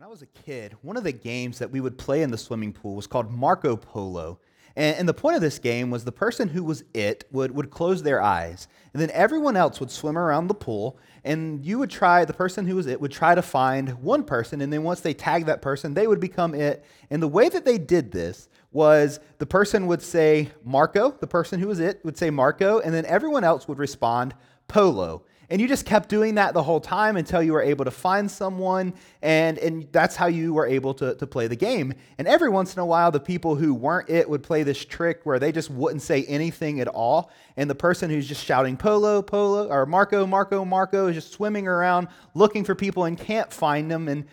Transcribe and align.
When 0.00 0.06
I 0.06 0.10
was 0.10 0.22
a 0.22 0.26
kid, 0.46 0.76
one 0.80 0.96
of 0.96 1.04
the 1.04 1.12
games 1.12 1.58
that 1.58 1.70
we 1.70 1.82
would 1.82 1.98
play 1.98 2.22
in 2.22 2.30
the 2.30 2.38
swimming 2.38 2.72
pool 2.72 2.94
was 2.94 3.06
called 3.06 3.30
Marco 3.30 3.76
Polo. 3.76 4.40
And, 4.74 4.96
and, 4.96 5.06
the 5.06 5.12
point 5.12 5.36
of 5.36 5.42
this 5.42 5.58
game 5.58 5.90
was 5.90 6.06
the 6.06 6.10
person 6.10 6.48
who 6.48 6.64
was 6.64 6.84
it 6.94 7.24
would, 7.30 7.50
would 7.54 7.70
close 7.70 8.02
their 8.02 8.22
eyes. 8.22 8.66
And 8.94 9.02
then 9.02 9.10
everyone 9.12 9.58
else 9.58 9.78
would 9.78 9.90
swim 9.90 10.16
around 10.16 10.46
the 10.46 10.54
pool. 10.54 10.98
And 11.22 11.62
you 11.66 11.78
would 11.78 11.90
try, 11.90 12.24
the 12.24 12.32
person 12.32 12.66
who 12.66 12.76
was 12.76 12.86
it 12.86 12.98
would 12.98 13.12
try 13.12 13.34
to 13.34 13.42
find 13.42 13.90
one 14.02 14.24
person. 14.24 14.62
And 14.62 14.72
then 14.72 14.84
once 14.84 15.00
they 15.00 15.12
tagged 15.12 15.44
that 15.48 15.60
person, 15.60 15.92
they 15.92 16.06
would 16.06 16.18
become 16.18 16.54
it. 16.54 16.82
And 17.10 17.22
the 17.22 17.28
way 17.28 17.50
that 17.50 17.66
they 17.66 17.76
did 17.76 18.10
this 18.10 18.48
was 18.72 19.20
the 19.36 19.44
person 19.44 19.86
would 19.86 20.00
say 20.00 20.48
Marco, 20.64 21.10
the 21.10 21.26
person 21.26 21.60
who 21.60 21.66
was 21.66 21.78
it 21.78 22.02
would 22.06 22.16
say 22.16 22.30
Marco. 22.30 22.80
And 22.80 22.94
then 22.94 23.04
everyone 23.04 23.44
else 23.44 23.68
would 23.68 23.78
respond 23.78 24.34
Polo. 24.66 25.24
And 25.50 25.60
you 25.60 25.66
just 25.66 25.84
kept 25.84 26.08
doing 26.08 26.36
that 26.36 26.54
the 26.54 26.62
whole 26.62 26.78
time 26.78 27.16
until 27.16 27.42
you 27.42 27.52
were 27.52 27.62
able 27.62 27.84
to 27.84 27.90
find 27.90 28.30
someone, 28.30 28.94
and, 29.20 29.58
and 29.58 29.88
that's 29.90 30.14
how 30.14 30.28
you 30.28 30.54
were 30.54 30.66
able 30.66 30.94
to, 30.94 31.16
to 31.16 31.26
play 31.26 31.48
the 31.48 31.56
game. 31.56 31.92
And 32.18 32.28
every 32.28 32.48
once 32.48 32.74
in 32.74 32.80
a 32.80 32.86
while, 32.86 33.10
the 33.10 33.18
people 33.18 33.56
who 33.56 33.74
weren't 33.74 34.08
it 34.08 34.30
would 34.30 34.44
play 34.44 34.62
this 34.62 34.84
trick 34.84 35.22
where 35.24 35.40
they 35.40 35.50
just 35.50 35.68
wouldn't 35.68 36.02
say 36.02 36.24
anything 36.26 36.78
at 36.78 36.86
all. 36.86 37.32
And 37.56 37.68
the 37.68 37.74
person 37.74 38.10
who's 38.10 38.28
just 38.28 38.44
shouting 38.44 38.76
Polo, 38.76 39.22
Polo, 39.22 39.68
or 39.68 39.86
Marco, 39.86 40.24
Marco, 40.24 40.64
Marco 40.64 41.08
is 41.08 41.16
just 41.16 41.32
swimming 41.32 41.66
around 41.66 42.06
looking 42.34 42.62
for 42.62 42.76
people 42.76 43.04
and 43.04 43.18
can't 43.18 43.52
find 43.52 43.90
them. 43.90 44.06
And 44.06 44.26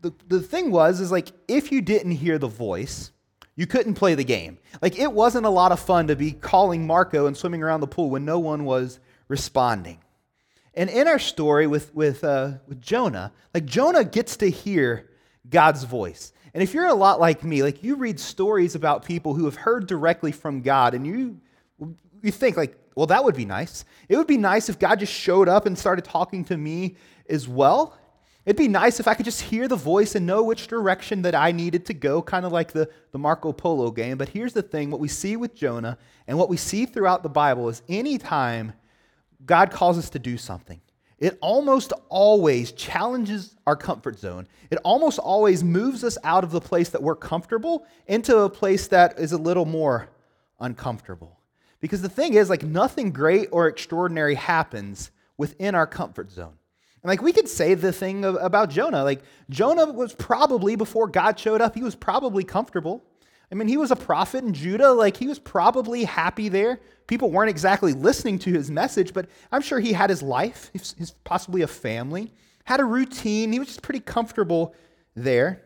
the, 0.00 0.12
the 0.26 0.40
thing 0.40 0.72
was, 0.72 0.98
is 0.98 1.12
like 1.12 1.28
if 1.46 1.70
you 1.70 1.80
didn't 1.80 2.10
hear 2.10 2.38
the 2.38 2.48
voice, 2.48 3.12
you 3.54 3.68
couldn't 3.68 3.94
play 3.94 4.16
the 4.16 4.24
game. 4.24 4.58
Like 4.82 4.98
it 4.98 5.12
wasn't 5.12 5.46
a 5.46 5.50
lot 5.50 5.70
of 5.70 5.78
fun 5.78 6.08
to 6.08 6.16
be 6.16 6.32
calling 6.32 6.88
Marco 6.88 7.26
and 7.26 7.36
swimming 7.36 7.62
around 7.62 7.80
the 7.80 7.86
pool 7.86 8.10
when 8.10 8.24
no 8.24 8.40
one 8.40 8.64
was 8.64 8.98
responding. 9.28 9.98
And 10.76 10.90
in 10.90 11.08
our 11.08 11.18
story 11.18 11.66
with, 11.66 11.94
with, 11.94 12.22
uh, 12.22 12.52
with 12.68 12.80
Jonah, 12.82 13.32
like 13.54 13.64
Jonah 13.64 14.04
gets 14.04 14.36
to 14.38 14.50
hear 14.50 15.08
God's 15.48 15.84
voice. 15.84 16.32
And 16.52 16.62
if 16.62 16.74
you're 16.74 16.86
a 16.86 16.94
lot 16.94 17.18
like 17.18 17.42
me, 17.42 17.62
like 17.62 17.82
you 17.82 17.96
read 17.96 18.20
stories 18.20 18.74
about 18.74 19.04
people 19.04 19.34
who 19.34 19.46
have 19.46 19.56
heard 19.56 19.86
directly 19.86 20.32
from 20.32 20.60
God, 20.60 20.94
and 20.94 21.06
you, 21.06 21.40
you 22.22 22.30
think, 22.30 22.56
like, 22.56 22.78
well, 22.94 23.06
that 23.06 23.24
would 23.24 23.36
be 23.36 23.44
nice. 23.44 23.84
It 24.08 24.16
would 24.16 24.26
be 24.26 24.38
nice 24.38 24.68
if 24.68 24.78
God 24.78 24.98
just 24.98 25.12
showed 25.12 25.48
up 25.48 25.66
and 25.66 25.78
started 25.78 26.04
talking 26.04 26.44
to 26.46 26.56
me 26.56 26.96
as 27.28 27.46
well. 27.46 27.98
It'd 28.46 28.56
be 28.56 28.68
nice 28.68 29.00
if 29.00 29.08
I 29.08 29.14
could 29.14 29.24
just 29.24 29.42
hear 29.42 29.66
the 29.66 29.76
voice 29.76 30.14
and 30.14 30.24
know 30.24 30.42
which 30.42 30.68
direction 30.68 31.22
that 31.22 31.34
I 31.34 31.52
needed 31.52 31.84
to 31.86 31.94
go, 31.94 32.22
kind 32.22 32.46
of 32.46 32.52
like 32.52 32.72
the, 32.72 32.88
the 33.10 33.18
Marco 33.18 33.52
Polo 33.52 33.90
game. 33.90 34.16
But 34.16 34.28
here's 34.28 34.52
the 34.52 34.62
thing 34.62 34.90
what 34.90 35.00
we 35.00 35.08
see 35.08 35.36
with 35.36 35.54
Jonah 35.54 35.98
and 36.26 36.38
what 36.38 36.48
we 36.48 36.56
see 36.56 36.86
throughout 36.86 37.22
the 37.22 37.28
Bible 37.28 37.68
is 37.68 37.82
anytime 37.88 38.72
God 39.44 39.70
calls 39.70 39.98
us 39.98 40.10
to 40.10 40.18
do 40.18 40.36
something, 40.36 40.80
it 41.18 41.38
almost 41.40 41.92
always 42.08 42.72
challenges 42.72 43.56
our 43.66 43.76
comfort 43.76 44.18
zone. 44.18 44.46
It 44.70 44.78
almost 44.84 45.18
always 45.18 45.64
moves 45.64 46.04
us 46.04 46.18
out 46.24 46.44
of 46.44 46.50
the 46.50 46.60
place 46.60 46.90
that 46.90 47.02
we're 47.02 47.16
comfortable 47.16 47.86
into 48.06 48.38
a 48.38 48.50
place 48.50 48.88
that 48.88 49.18
is 49.18 49.32
a 49.32 49.38
little 49.38 49.64
more 49.64 50.08
uncomfortable. 50.60 51.40
Because 51.80 52.02
the 52.02 52.08
thing 52.08 52.34
is, 52.34 52.50
like, 52.50 52.62
nothing 52.62 53.12
great 53.12 53.48
or 53.50 53.66
extraordinary 53.66 54.34
happens 54.34 55.10
within 55.38 55.74
our 55.74 55.86
comfort 55.86 56.30
zone. 56.30 56.54
And, 57.02 57.08
like, 57.08 57.22
we 57.22 57.32
could 57.32 57.48
say 57.48 57.74
the 57.74 57.92
thing 57.92 58.24
about 58.24 58.70
Jonah. 58.70 59.04
Like, 59.04 59.22
Jonah 59.48 59.86
was 59.92 60.14
probably, 60.14 60.76
before 60.76 61.06
God 61.06 61.38
showed 61.38 61.60
up, 61.60 61.74
he 61.74 61.82
was 61.82 61.94
probably 61.94 62.44
comfortable. 62.44 63.04
I 63.50 63.54
mean, 63.54 63.68
he 63.68 63.76
was 63.76 63.90
a 63.90 63.96
prophet 63.96 64.44
in 64.44 64.52
Judah. 64.52 64.92
Like, 64.92 65.16
he 65.16 65.28
was 65.28 65.38
probably 65.38 66.04
happy 66.04 66.48
there. 66.48 66.80
People 67.06 67.30
weren't 67.30 67.50
exactly 67.50 67.92
listening 67.92 68.38
to 68.40 68.52
his 68.52 68.70
message, 68.70 69.14
but 69.14 69.28
I'm 69.52 69.62
sure 69.62 69.78
he 69.78 69.92
had 69.92 70.10
his 70.10 70.22
life, 70.22 70.70
his, 70.72 71.14
possibly 71.22 71.62
a 71.62 71.68
family, 71.68 72.32
had 72.64 72.80
a 72.80 72.84
routine. 72.84 73.52
He 73.52 73.58
was 73.58 73.68
just 73.68 73.82
pretty 73.82 74.00
comfortable 74.00 74.74
there. 75.14 75.62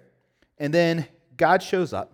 And 0.59 0.75
then 0.75 1.07
God 1.39 1.63
shows 1.63 1.95
up 1.95 2.13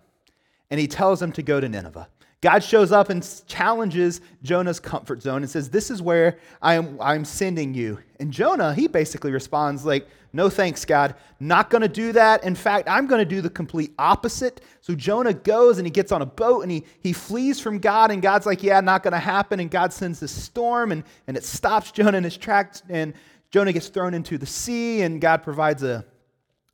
and 0.69 0.79
he 0.79 0.87
tells 0.87 1.21
him 1.21 1.33
to 1.33 1.43
go 1.43 1.59
to 1.59 1.67
Nineveh. 1.67 2.07
God 2.41 2.59
shows 2.63 2.91
up 2.91 3.09
and 3.09 3.27
challenges 3.47 4.21
Jonah's 4.43 4.79
comfort 4.79 5.23
zone 5.23 5.41
and 5.41 5.49
says, 5.49 5.69
This 5.69 5.89
is 5.89 6.03
where 6.03 6.37
I 6.61 6.75
am, 6.75 6.97
I'm 7.01 7.25
sending 7.25 7.73
you. 7.73 7.99
And 8.19 8.31
Jonah, 8.31 8.75
he 8.75 8.87
basically 8.87 9.31
responds, 9.31 9.83
like, 9.83 10.07
No 10.33 10.47
thanks, 10.47 10.85
God. 10.85 11.15
Not 11.39 11.71
going 11.71 11.81
to 11.81 11.87
do 11.87 12.11
that. 12.11 12.43
In 12.43 12.53
fact, 12.53 12.87
I'm 12.87 13.07
going 13.07 13.19
to 13.19 13.25
do 13.25 13.41
the 13.41 13.49
complete 13.49 13.91
opposite. 13.97 14.61
So 14.81 14.93
Jonah 14.93 15.33
goes 15.33 15.79
and 15.79 15.87
he 15.87 15.91
gets 15.91 16.11
on 16.11 16.21
a 16.21 16.27
boat 16.27 16.61
and 16.61 16.71
he, 16.71 16.85
he 16.99 17.11
flees 17.11 17.59
from 17.59 17.79
God. 17.79 18.11
And 18.11 18.21
God's 18.21 18.45
like, 18.45 18.61
Yeah, 18.61 18.81
not 18.81 19.01
going 19.01 19.13
to 19.13 19.19
happen. 19.19 19.59
And 19.59 19.71
God 19.71 19.91
sends 19.91 20.19
this 20.19 20.31
storm 20.31 20.91
and, 20.91 21.03
and 21.25 21.35
it 21.35 21.43
stops 21.43 21.91
Jonah 21.91 22.19
in 22.19 22.23
his 22.23 22.37
tracks. 22.37 22.83
And 22.87 23.15
Jonah 23.49 23.73
gets 23.73 23.87
thrown 23.87 24.13
into 24.13 24.37
the 24.37 24.45
sea 24.45 25.01
and 25.01 25.19
God 25.19 25.41
provides 25.41 25.81
a 25.81 26.05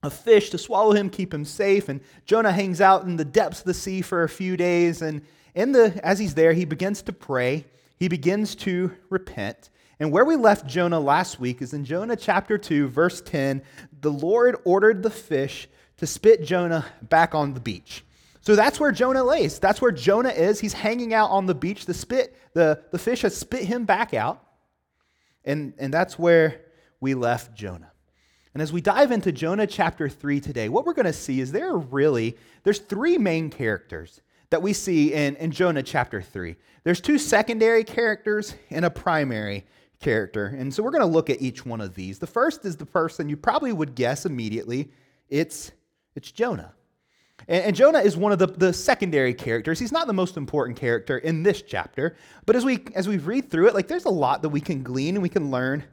a 0.05 0.09
fish 0.09 0.49
to 0.49 0.57
swallow 0.57 0.91
him, 0.91 1.09
keep 1.09 1.33
him 1.33 1.45
safe. 1.45 1.87
And 1.87 2.01
Jonah 2.25 2.51
hangs 2.51 2.81
out 2.81 3.03
in 3.03 3.15
the 3.15 3.23
depths 3.23 3.59
of 3.59 3.65
the 3.65 3.73
sea 3.73 4.01
for 4.01 4.23
a 4.23 4.29
few 4.29 4.57
days. 4.57 5.01
And 5.01 5.21
in 5.55 5.71
the, 5.71 5.99
as 6.03 6.19
he's 6.19 6.33
there, 6.33 6.53
he 6.53 6.65
begins 6.65 7.01
to 7.03 7.13
pray, 7.13 7.65
he 7.97 8.07
begins 8.07 8.55
to 8.55 8.91
repent. 9.09 9.69
And 9.99 10.11
where 10.11 10.25
we 10.25 10.35
left 10.35 10.67
Jonah 10.67 10.99
last 10.99 11.39
week 11.39 11.61
is 11.61 11.73
in 11.73 11.85
Jonah 11.85 12.15
chapter 12.15 12.57
2, 12.57 12.87
verse 12.87 13.21
10. 13.21 13.61
The 14.01 14.11
Lord 14.11 14.57
ordered 14.65 15.03
the 15.03 15.09
fish 15.09 15.69
to 15.97 16.07
spit 16.07 16.43
Jonah 16.43 16.85
back 17.01 17.35
on 17.35 17.53
the 17.53 17.59
beach. 17.59 18.03
So 18.41 18.55
that's 18.55 18.79
where 18.79 18.91
Jonah 18.91 19.23
lays. 19.23 19.59
That's 19.59 19.81
where 19.81 19.91
Jonah 19.91 20.29
is. 20.29 20.59
He's 20.59 20.73
hanging 20.73 21.13
out 21.13 21.29
on 21.29 21.45
the 21.45 21.55
beach. 21.55 21.85
The 21.85 21.93
spit, 21.93 22.35
the, 22.53 22.83
the 22.91 22.99
fish 22.99 23.21
has 23.21 23.37
spit 23.37 23.63
him 23.63 23.85
back 23.85 24.13
out. 24.13 24.43
And, 25.45 25.73
and 25.77 25.93
that's 25.93 26.19
where 26.19 26.61
we 26.99 27.13
left 27.13 27.55
Jonah. 27.55 27.91
And 28.53 28.61
as 28.61 28.73
we 28.73 28.81
dive 28.81 29.11
into 29.11 29.31
Jonah 29.31 29.67
chapter 29.67 30.09
3 30.09 30.41
today, 30.41 30.67
what 30.67 30.85
we're 30.85 30.93
going 30.93 31.05
to 31.05 31.13
see 31.13 31.39
is 31.39 31.51
there 31.51 31.69
are 31.69 31.77
really, 31.77 32.37
there's 32.63 32.79
three 32.79 33.17
main 33.17 33.49
characters 33.49 34.21
that 34.53 34.61
we 34.61 34.71
see 34.71 35.11
in, 35.15 35.35
in 35.37 35.49
Jonah 35.49 35.81
chapter 35.81 36.21
3. 36.21 36.55
There's 36.83 37.01
two 37.01 37.17
secondary 37.17 37.83
characters 37.83 38.53
and 38.69 38.85
a 38.85 38.89
primary 38.91 39.65
character. 39.99 40.45
And 40.45 40.71
so 40.71 40.83
we're 40.83 40.91
going 40.91 41.01
to 41.01 41.07
look 41.07 41.31
at 41.31 41.41
each 41.41 41.65
one 41.65 41.81
of 41.81 41.95
these. 41.95 42.19
The 42.19 42.27
first 42.27 42.63
is 42.63 42.77
the 42.77 42.85
person 42.85 43.29
you 43.29 43.35
probably 43.35 43.73
would 43.73 43.95
guess 43.95 44.27
immediately 44.27 44.91
it's, 45.27 45.71
it's 46.13 46.31
Jonah. 46.31 46.71
And, 47.47 47.63
and 47.65 47.75
Jonah 47.75 48.01
is 48.01 48.15
one 48.15 48.31
of 48.31 48.37
the, 48.37 48.45
the 48.45 48.71
secondary 48.73 49.33
characters. 49.33 49.79
He's 49.79 49.91
not 49.91 50.05
the 50.05 50.13
most 50.13 50.37
important 50.37 50.77
character 50.77 51.17
in 51.17 51.41
this 51.41 51.63
chapter, 51.63 52.15
but 52.45 52.55
as 52.55 52.63
we, 52.63 52.85
as 52.93 53.07
we 53.07 53.17
read 53.17 53.49
through 53.49 53.69
it, 53.69 53.73
like 53.73 53.87
there's 53.87 54.05
a 54.05 54.09
lot 54.09 54.43
that 54.43 54.49
we 54.49 54.61
can 54.61 54.83
glean 54.83 55.15
and 55.15 55.23
we 55.23 55.29
can 55.29 55.49
learn 55.49 55.83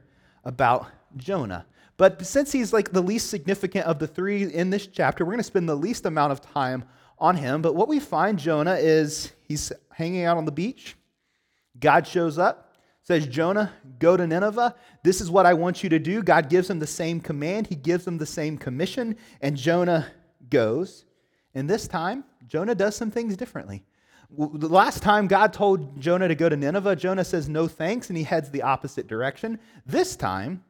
about 0.45 0.85
Jonah. 1.17 1.65
But 1.97 2.23
since 2.27 2.51
he's 2.51 2.73
like 2.73 2.91
the 2.91 3.01
least 3.01 3.31
significant 3.31 3.87
of 3.87 3.97
the 3.97 4.05
three 4.05 4.43
in 4.43 4.69
this 4.69 4.85
chapter, 4.85 5.25
we're 5.25 5.31
going 5.31 5.39
to 5.39 5.45
spend 5.45 5.67
the 5.67 5.73
least 5.73 6.05
amount 6.05 6.31
of 6.31 6.41
time 6.41 6.83
on 7.21 7.37
him. 7.37 7.61
But 7.61 7.75
what 7.75 7.87
we 7.87 7.99
find 7.99 8.37
Jonah 8.37 8.73
is 8.73 9.31
he's 9.47 9.71
hanging 9.93 10.25
out 10.25 10.37
on 10.37 10.45
the 10.45 10.51
beach. 10.51 10.97
God 11.79 12.05
shows 12.05 12.37
up, 12.37 12.75
says, 13.03 13.27
Jonah, 13.27 13.71
go 13.99 14.17
to 14.17 14.27
Nineveh. 14.27 14.75
This 15.03 15.21
is 15.21 15.31
what 15.31 15.45
I 15.45 15.53
want 15.53 15.83
you 15.83 15.89
to 15.89 15.99
do. 15.99 16.21
God 16.23 16.49
gives 16.49 16.69
him 16.69 16.79
the 16.79 16.87
same 16.87 17.21
command, 17.21 17.67
he 17.67 17.75
gives 17.75 18.05
him 18.05 18.17
the 18.17 18.25
same 18.25 18.57
commission, 18.57 19.15
and 19.39 19.55
Jonah 19.55 20.07
goes. 20.49 21.05
And 21.53 21.69
this 21.69 21.87
time, 21.87 22.23
Jonah 22.47 22.75
does 22.75 22.95
some 22.95 23.11
things 23.11 23.37
differently. 23.37 23.83
The 24.37 24.69
last 24.69 25.03
time 25.03 25.27
God 25.27 25.51
told 25.51 25.99
Jonah 25.99 26.27
to 26.27 26.35
go 26.35 26.47
to 26.47 26.55
Nineveh, 26.55 26.95
Jonah 26.95 27.25
says 27.25 27.49
no 27.49 27.67
thanks 27.67 28.09
and 28.09 28.17
he 28.17 28.23
heads 28.23 28.49
the 28.49 28.61
opposite 28.61 29.07
direction. 29.07 29.59
This 29.85 30.15
time, 30.15 30.63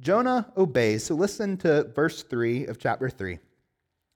Jonah 0.00 0.52
obeys. 0.56 1.04
So 1.04 1.14
listen 1.14 1.56
to 1.58 1.84
verse 1.94 2.24
3 2.24 2.66
of 2.66 2.78
chapter 2.78 3.08
3. 3.08 3.38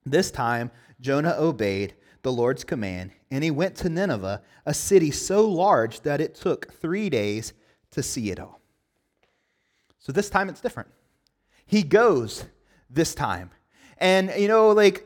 This 0.04 0.32
time, 0.32 0.72
Jonah 1.00 1.34
obeyed 1.38 1.94
the 2.22 2.32
Lord's 2.32 2.64
command, 2.64 3.12
and 3.30 3.44
he 3.44 3.50
went 3.50 3.76
to 3.76 3.88
Nineveh, 3.88 4.42
a 4.66 4.74
city 4.74 5.10
so 5.10 5.48
large 5.48 6.00
that 6.00 6.20
it 6.20 6.34
took 6.34 6.72
three 6.72 7.08
days 7.08 7.52
to 7.92 8.02
see 8.02 8.30
it 8.30 8.40
all. 8.40 8.60
So 9.98 10.12
this 10.12 10.30
time 10.30 10.48
it's 10.48 10.60
different. 10.60 10.90
He 11.66 11.82
goes 11.82 12.46
this 12.90 13.14
time. 13.14 13.50
And, 13.98 14.32
you 14.36 14.48
know, 14.48 14.70
like, 14.70 15.04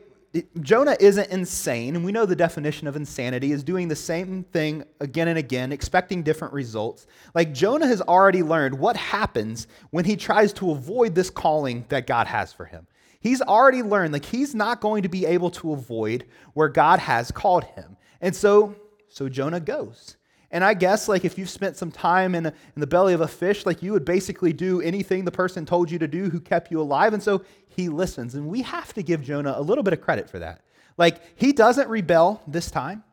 Jonah 0.61 0.97
isn't 0.99 1.29
insane, 1.29 1.95
and 1.95 2.03
we 2.03 2.11
know 2.11 2.25
the 2.25 2.35
definition 2.35 2.87
of 2.87 2.95
insanity 2.95 3.51
is 3.51 3.63
doing 3.63 3.87
the 3.87 3.95
same 3.95 4.43
thing 4.45 4.83
again 4.99 5.27
and 5.27 5.37
again, 5.37 5.71
expecting 5.71 6.23
different 6.23 6.55
results. 6.55 7.05
Like 7.35 7.53
Jonah 7.53 7.85
has 7.85 8.01
already 8.01 8.41
learned 8.41 8.79
what 8.79 8.97
happens 8.97 9.67
when 9.91 10.05
he 10.05 10.15
tries 10.15 10.51
to 10.53 10.71
avoid 10.71 11.13
this 11.13 11.29
calling 11.29 11.85
that 11.89 12.07
God 12.07 12.25
has 12.25 12.51
for 12.51 12.65
him. 12.65 12.87
He's 13.23 13.41
already 13.41 13.81
learned, 13.81 14.11
like, 14.11 14.25
he's 14.25 14.53
not 14.53 14.81
going 14.81 15.03
to 15.03 15.09
be 15.09 15.25
able 15.25 15.49
to 15.51 15.71
avoid 15.71 16.25
where 16.53 16.67
God 16.67 16.99
has 16.99 17.31
called 17.31 17.63
him. 17.63 17.95
And 18.19 18.35
so, 18.35 18.75
so 19.07 19.29
Jonah 19.29 19.61
goes. 19.61 20.17
And 20.51 20.61
I 20.61 20.73
guess, 20.73 21.07
like, 21.07 21.23
if 21.23 21.37
you've 21.37 21.49
spent 21.49 21.77
some 21.77 21.89
time 21.89 22.35
in, 22.35 22.47
a, 22.47 22.49
in 22.49 22.81
the 22.81 22.85
belly 22.85 23.13
of 23.13 23.21
a 23.21 23.27
fish, 23.27 23.65
like, 23.65 23.81
you 23.81 23.93
would 23.93 24.03
basically 24.03 24.51
do 24.51 24.81
anything 24.81 25.23
the 25.23 25.31
person 25.31 25.65
told 25.65 25.89
you 25.89 25.97
to 25.99 26.07
do 26.07 26.29
who 26.29 26.41
kept 26.41 26.69
you 26.69 26.81
alive. 26.81 27.13
And 27.13 27.23
so 27.23 27.45
he 27.69 27.87
listens. 27.87 28.35
And 28.35 28.49
we 28.49 28.61
have 28.61 28.93
to 28.93 29.01
give 29.01 29.21
Jonah 29.21 29.55
a 29.55 29.61
little 29.61 29.85
bit 29.85 29.93
of 29.93 30.01
credit 30.01 30.29
for 30.29 30.39
that. 30.39 30.59
Like, 30.97 31.21
he 31.39 31.53
doesn't 31.53 31.87
rebel 31.87 32.41
this 32.45 32.69
time. 32.69 33.05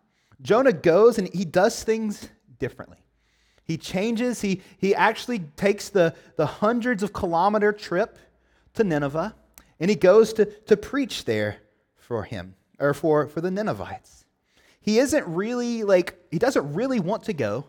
Jonah 0.43 0.73
goes 0.73 1.19
and 1.19 1.33
he 1.33 1.45
does 1.45 1.85
things 1.85 2.29
differently. 2.59 2.99
He 3.63 3.77
changes, 3.77 4.41
he, 4.41 4.61
he 4.79 4.93
actually 4.93 5.39
takes 5.39 5.89
the, 5.89 6.17
the 6.37 6.47
hundreds 6.47 7.05
of 7.05 7.13
kilometer 7.13 7.73
trip 7.73 8.19
to 8.75 8.83
Nineveh 8.83 9.37
and 9.81 9.91
he 9.91 9.97
goes 9.97 10.33
to, 10.35 10.45
to 10.45 10.77
preach 10.77 11.25
there 11.25 11.57
for 11.97 12.23
him, 12.25 12.55
or 12.79 12.95
for, 12.95 13.27
for 13.27 13.41
the 13.41 13.51
Ninevites. 13.51 14.27
He 14.81 14.99
isn't 14.99 15.27
really 15.27 15.83
like, 15.83 16.19
he 16.31 16.39
doesn't 16.39 16.75
really 16.75 17.01
want 17.01 17.25
to 17.25 17.33
go, 17.33 17.67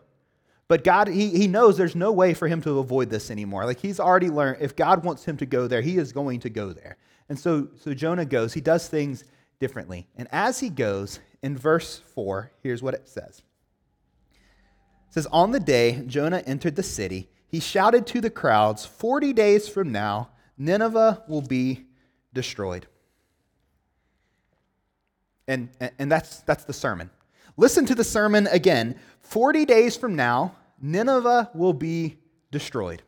but 0.67 0.83
God, 0.83 1.07
he, 1.07 1.29
he 1.29 1.47
knows 1.47 1.77
there's 1.77 1.95
no 1.95 2.11
way 2.11 2.33
for 2.33 2.47
him 2.47 2.61
to 2.61 2.79
avoid 2.79 3.09
this 3.09 3.29
anymore. 3.29 3.65
Like 3.65 3.79
he's 3.79 3.99
already 3.99 4.29
learned 4.29 4.61
if 4.61 4.75
God 4.75 5.03
wants 5.03 5.25
him 5.25 5.37
to 5.37 5.45
go 5.45 5.67
there, 5.67 5.81
he 5.81 5.97
is 5.97 6.13
going 6.13 6.39
to 6.41 6.49
go 6.49 6.71
there. 6.71 6.97
And 7.27 7.39
so, 7.39 7.69
so 7.79 7.93
Jonah 7.93 8.25
goes. 8.25 8.53
He 8.53 8.61
does 8.61 8.87
things 8.87 9.23
differently. 9.59 10.07
And 10.15 10.27
as 10.31 10.59
he 10.59 10.69
goes, 10.69 11.19
in 11.41 11.57
verse 11.57 11.99
4, 12.13 12.51
here's 12.61 12.83
what 12.83 12.93
it 12.93 13.07
says. 13.07 13.41
It 15.09 15.13
says, 15.13 15.27
On 15.27 15.51
the 15.51 15.59
day 15.59 16.03
Jonah 16.07 16.43
entered 16.45 16.75
the 16.75 16.83
city, 16.83 17.29
he 17.47 17.59
shouted 17.59 18.07
to 18.07 18.21
the 18.21 18.29
crowds, 18.29 18.85
40 18.85 19.33
days 19.33 19.67
from 19.67 19.91
now, 19.91 20.29
Nineveh 20.57 21.23
will 21.27 21.41
be 21.41 21.85
destroyed. 22.33 22.87
And, 25.47 25.69
and 25.99 26.11
that's, 26.11 26.39
that's 26.41 26.63
the 26.63 26.73
sermon. 26.73 27.09
Listen 27.57 27.85
to 27.85 27.95
the 27.95 28.03
sermon 28.03 28.47
again. 28.47 28.97
40 29.19 29.65
days 29.65 29.97
from 29.97 30.15
now, 30.15 30.55
Nineveh 30.81 31.51
will 31.53 31.73
be 31.73 32.17
destroyed. 32.51 33.01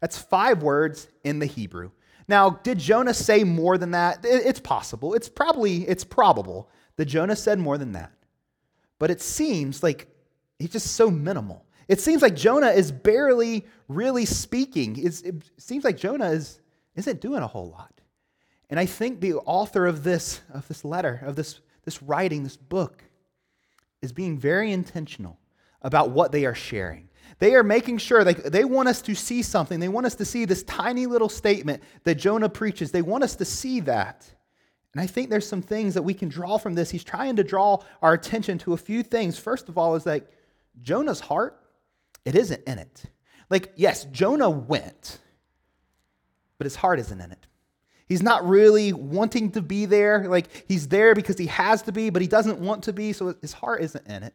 That's 0.00 0.18
five 0.18 0.62
words 0.62 1.08
in 1.24 1.38
the 1.38 1.46
Hebrew. 1.46 1.90
Now, 2.28 2.50
did 2.50 2.78
Jonah 2.78 3.14
say 3.14 3.44
more 3.44 3.78
than 3.78 3.92
that? 3.92 4.20
It's 4.22 4.60
possible. 4.60 5.14
It's 5.14 5.28
probably, 5.28 5.88
it's 5.88 6.04
probable 6.04 6.68
that 6.96 7.06
Jonah 7.06 7.36
said 7.36 7.58
more 7.58 7.78
than 7.78 7.92
that. 7.92 8.12
But 8.98 9.10
it 9.10 9.20
seems 9.20 9.82
like 9.82 10.08
he's 10.58 10.70
just 10.70 10.88
so 10.94 11.10
minimal. 11.10 11.64
It 11.88 12.00
seems 12.00 12.20
like 12.20 12.36
Jonah 12.36 12.68
is 12.68 12.92
barely 12.92 13.66
really 13.88 14.26
speaking. 14.26 15.02
It's, 15.02 15.22
it 15.22 15.36
seems 15.56 15.84
like 15.84 15.96
Jonah 15.96 16.30
is, 16.30 16.60
isn't 16.96 17.20
doing 17.20 17.42
a 17.42 17.46
whole 17.46 17.70
lot. 17.70 17.97
And 18.70 18.78
I 18.78 18.86
think 18.86 19.20
the 19.20 19.34
author 19.34 19.86
of 19.86 20.04
this, 20.04 20.40
of 20.52 20.68
this 20.68 20.84
letter, 20.84 21.20
of 21.24 21.36
this, 21.36 21.60
this 21.84 22.02
writing, 22.02 22.44
this 22.44 22.56
book, 22.56 23.04
is 24.02 24.12
being 24.12 24.38
very 24.38 24.72
intentional 24.72 25.38
about 25.82 26.10
what 26.10 26.32
they 26.32 26.44
are 26.44 26.54
sharing. 26.54 27.08
They 27.38 27.54
are 27.54 27.62
making 27.62 27.98
sure 27.98 28.24
they, 28.24 28.34
they 28.34 28.64
want 28.64 28.88
us 28.88 29.00
to 29.02 29.14
see 29.14 29.42
something. 29.42 29.80
They 29.80 29.88
want 29.88 30.06
us 30.06 30.14
to 30.16 30.24
see 30.24 30.44
this 30.44 30.62
tiny 30.64 31.06
little 31.06 31.28
statement 31.28 31.82
that 32.04 32.16
Jonah 32.16 32.48
preaches. 32.48 32.90
They 32.90 33.02
want 33.02 33.24
us 33.24 33.36
to 33.36 33.44
see 33.44 33.80
that. 33.80 34.28
And 34.92 35.00
I 35.00 35.06
think 35.06 35.30
there's 35.30 35.46
some 35.48 35.62
things 35.62 35.94
that 35.94 36.02
we 36.02 36.14
can 36.14 36.28
draw 36.28 36.58
from 36.58 36.74
this. 36.74 36.90
He's 36.90 37.04
trying 37.04 37.36
to 37.36 37.44
draw 37.44 37.82
our 38.02 38.14
attention 38.14 38.58
to 38.58 38.72
a 38.72 38.76
few 38.76 39.02
things. 39.02 39.38
First 39.38 39.68
of 39.68 39.78
all, 39.78 39.94
is 39.94 40.06
like 40.06 40.28
Jonah's 40.82 41.20
heart, 41.20 41.60
it 42.24 42.34
isn't 42.34 42.62
in 42.66 42.78
it. 42.78 43.04
Like, 43.50 43.72
yes, 43.76 44.04
Jonah 44.06 44.50
went, 44.50 45.18
but 46.58 46.64
his 46.64 46.76
heart 46.76 46.98
isn't 46.98 47.20
in 47.20 47.32
it. 47.32 47.46
He's 48.08 48.22
not 48.22 48.48
really 48.48 48.92
wanting 48.92 49.52
to 49.52 49.62
be 49.62 49.84
there. 49.84 50.26
Like, 50.28 50.64
he's 50.66 50.88
there 50.88 51.14
because 51.14 51.36
he 51.36 51.46
has 51.46 51.82
to 51.82 51.92
be, 51.92 52.08
but 52.08 52.22
he 52.22 52.28
doesn't 52.28 52.58
want 52.58 52.84
to 52.84 52.92
be, 52.92 53.12
so 53.12 53.34
his 53.42 53.52
heart 53.52 53.82
isn't 53.82 54.06
in 54.06 54.22
it. 54.22 54.34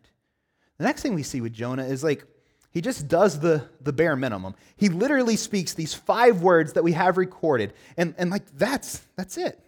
The 0.77 0.83
next 0.83 1.01
thing 1.01 1.15
we 1.15 1.23
see 1.23 1.41
with 1.41 1.53
Jonah 1.53 1.85
is 1.85 2.03
like, 2.03 2.25
he 2.71 2.81
just 2.81 3.07
does 3.07 3.39
the, 3.39 3.67
the 3.81 3.93
bare 3.93 4.15
minimum. 4.15 4.55
He 4.75 4.89
literally 4.89 5.35
speaks 5.35 5.73
these 5.73 5.93
five 5.93 6.41
words 6.41 6.73
that 6.73 6.83
we 6.83 6.93
have 6.93 7.17
recorded. 7.17 7.73
And, 7.97 8.15
and 8.17 8.29
like, 8.29 8.43
that's, 8.57 9.01
that's 9.15 9.37
it. 9.37 9.59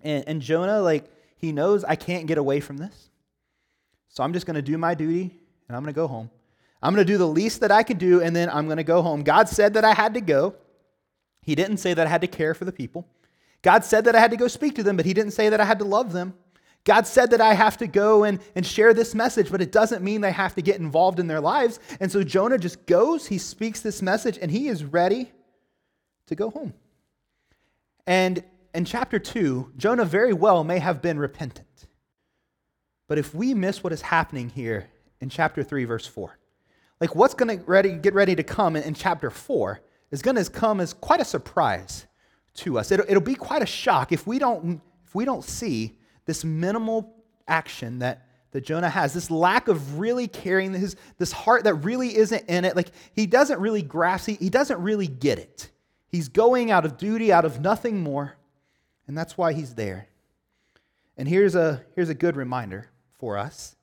And, 0.00 0.24
and 0.26 0.42
Jonah, 0.42 0.80
like, 0.80 1.10
he 1.36 1.52
knows 1.52 1.84
I 1.84 1.96
can't 1.96 2.26
get 2.26 2.38
away 2.38 2.60
from 2.60 2.78
this. 2.78 3.10
So 4.08 4.22
I'm 4.22 4.32
just 4.32 4.46
going 4.46 4.56
to 4.56 4.62
do 4.62 4.78
my 4.78 4.94
duty 4.94 5.38
and 5.68 5.76
I'm 5.76 5.82
going 5.82 5.92
to 5.92 5.98
go 5.98 6.06
home. 6.06 6.30
I'm 6.82 6.94
going 6.94 7.06
to 7.06 7.10
do 7.12 7.18
the 7.18 7.26
least 7.26 7.60
that 7.60 7.72
I 7.72 7.82
can 7.82 7.96
do, 7.96 8.20
and 8.20 8.36
then 8.36 8.50
I'm 8.50 8.66
going 8.66 8.76
to 8.76 8.84
go 8.84 9.00
home. 9.00 9.22
God 9.22 9.48
said 9.48 9.72
that 9.72 9.86
I 9.86 9.94
had 9.94 10.12
to 10.14 10.20
go. 10.20 10.54
He 11.40 11.54
didn't 11.54 11.78
say 11.78 11.94
that 11.94 12.06
I 12.06 12.10
had 12.10 12.20
to 12.20 12.26
care 12.26 12.52
for 12.52 12.66
the 12.66 12.72
people. 12.72 13.08
God 13.64 13.82
said 13.82 14.04
that 14.04 14.14
I 14.14 14.20
had 14.20 14.30
to 14.30 14.36
go 14.36 14.46
speak 14.46 14.74
to 14.76 14.82
them, 14.82 14.96
but 14.96 15.06
He 15.06 15.14
didn't 15.14 15.32
say 15.32 15.48
that 15.48 15.60
I 15.60 15.64
had 15.64 15.78
to 15.78 15.86
love 15.86 16.12
them. 16.12 16.34
God 16.84 17.06
said 17.06 17.30
that 17.30 17.40
I 17.40 17.54
have 17.54 17.78
to 17.78 17.86
go 17.86 18.22
and, 18.22 18.38
and 18.54 18.64
share 18.64 18.92
this 18.92 19.14
message, 19.14 19.50
but 19.50 19.62
it 19.62 19.72
doesn't 19.72 20.04
mean 20.04 20.20
they 20.20 20.32
have 20.32 20.54
to 20.56 20.62
get 20.62 20.78
involved 20.78 21.18
in 21.18 21.28
their 21.28 21.40
lives. 21.40 21.80
And 21.98 22.12
so 22.12 22.22
Jonah 22.22 22.58
just 22.58 22.84
goes, 22.84 23.26
he 23.26 23.38
speaks 23.38 23.80
this 23.80 24.02
message, 24.02 24.38
and 24.40 24.50
he 24.50 24.68
is 24.68 24.84
ready 24.84 25.32
to 26.26 26.34
go 26.34 26.50
home. 26.50 26.74
And 28.06 28.44
in 28.74 28.84
chapter 28.84 29.18
2, 29.18 29.72
Jonah 29.78 30.04
very 30.04 30.34
well 30.34 30.62
may 30.62 30.78
have 30.78 31.00
been 31.00 31.18
repentant. 31.18 31.86
But 33.08 33.16
if 33.16 33.34
we 33.34 33.54
miss 33.54 33.82
what 33.82 33.94
is 33.94 34.02
happening 34.02 34.50
here 34.50 34.88
in 35.22 35.30
chapter 35.30 35.62
3, 35.62 35.86
verse 35.86 36.06
4, 36.06 36.38
like 37.00 37.14
what's 37.14 37.34
going 37.34 37.64
to 37.64 37.88
get 37.88 38.12
ready 38.12 38.34
to 38.34 38.42
come 38.42 38.76
in, 38.76 38.82
in 38.82 38.92
chapter 38.92 39.30
4 39.30 39.80
is 40.10 40.20
going 40.20 40.36
to 40.36 40.50
come 40.50 40.80
as 40.80 40.92
quite 40.92 41.20
a 41.20 41.24
surprise 41.24 42.06
to 42.54 42.78
us. 42.78 42.90
It'll, 42.90 43.06
it'll 43.08 43.22
be 43.22 43.34
quite 43.34 43.62
a 43.62 43.66
shock 43.66 44.12
if 44.12 44.26
we 44.26 44.38
don't, 44.38 44.80
if 45.06 45.14
we 45.14 45.24
don't 45.24 45.44
see 45.44 45.98
this 46.24 46.44
minimal 46.44 47.14
action 47.46 47.98
that, 47.98 48.26
that 48.52 48.64
Jonah 48.64 48.88
has, 48.88 49.12
this 49.12 49.30
lack 49.30 49.68
of 49.68 49.98
really 49.98 50.28
caring, 50.28 50.72
his, 50.72 50.96
this 51.18 51.32
heart 51.32 51.64
that 51.64 51.74
really 51.74 52.16
isn't 52.16 52.48
in 52.48 52.64
it. 52.64 52.76
Like 52.76 52.88
he 53.12 53.26
doesn't 53.26 53.60
really 53.60 53.82
grasp, 53.82 54.26
he, 54.26 54.34
he 54.34 54.50
doesn't 54.50 54.80
really 54.80 55.08
get 55.08 55.38
it. 55.38 55.70
He's 56.08 56.28
going 56.28 56.70
out 56.70 56.84
of 56.84 56.96
duty, 56.96 57.32
out 57.32 57.44
of 57.44 57.60
nothing 57.60 58.02
more, 58.02 58.36
and 59.08 59.18
that's 59.18 59.36
why 59.36 59.52
he's 59.52 59.74
there. 59.74 60.08
And 61.16 61.28
here's 61.28 61.54
a, 61.54 61.84
here's 61.94 62.08
a 62.08 62.14
good 62.14 62.36
reminder 62.36 62.88
for 63.18 63.36
us 63.36 63.76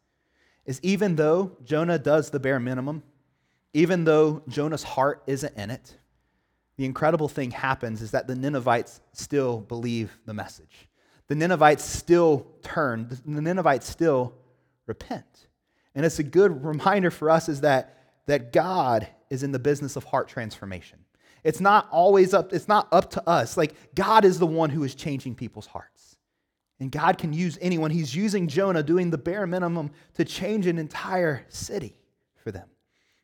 is 0.66 0.80
even 0.84 1.16
though 1.16 1.58
Jonah 1.64 1.98
does 1.98 2.30
the 2.30 2.40
bare 2.40 2.60
minimum, 2.60 3.04
even 3.74 4.04
though 4.04 4.44
Jonah's 4.48 4.84
heart 4.84 5.24
isn't 5.28 5.58
in 5.58 5.72
it, 5.72 5.98
the 6.78 6.86
incredible 6.86 7.28
thing 7.28 7.52
happens 7.52 8.02
is 8.02 8.12
that 8.12 8.28
the 8.28 8.36
Ninevites 8.36 9.02
still 9.14 9.60
believe 9.60 10.18
the 10.26 10.34
message. 10.34 10.90
The 11.28 11.36
Ninevites 11.36 11.84
still 11.84 12.48
turn, 12.64 13.08
the 13.26 13.42
Ninevites 13.42 13.88
still 13.88 14.34
repent. 14.88 15.48
And 15.96 16.06
it's 16.06 16.20
a 16.20 16.24
good 16.24 16.64
reminder 16.64 17.12
for 17.12 17.30
us 17.30 17.50
is 17.50 17.62
that, 17.62 17.98
that 18.26 18.52
God 18.52 19.08
is 19.30 19.44
in 19.44 19.52
the 19.52 19.60
business 19.60 19.96
of 19.96 20.04
heart 20.06 20.28
transformation. 20.28 21.00
It's 21.44 21.60
not 21.60 21.88
always 21.92 22.34
up, 22.34 22.54
it's 22.54 22.68
not 22.68 22.88
up 22.92 23.12
to 23.12 23.30
us. 23.30 23.58
Like 23.58 23.74
God 23.96 24.26
is 24.26 24.40
the 24.40 24.48
one 24.48 24.70
who 24.70 24.84
is 24.84 24.96
changing 24.96 25.36
people's 25.36 25.68
hearts. 25.68 26.18
And 26.80 26.92
God 26.92 27.18
can 27.18 27.32
use 27.32 27.58
anyone. 27.62 27.92
He's 27.92 28.16
using 28.16 28.48
Jonah 28.48 28.84
doing 28.84 29.12
the 29.12 29.18
bare 29.18 29.46
minimum 29.46 29.92
to 30.16 30.26
change 30.26 30.66
an 30.66 30.80
entire 30.80 31.46
city 31.48 31.96
for 32.44 32.52
them. 32.52 32.68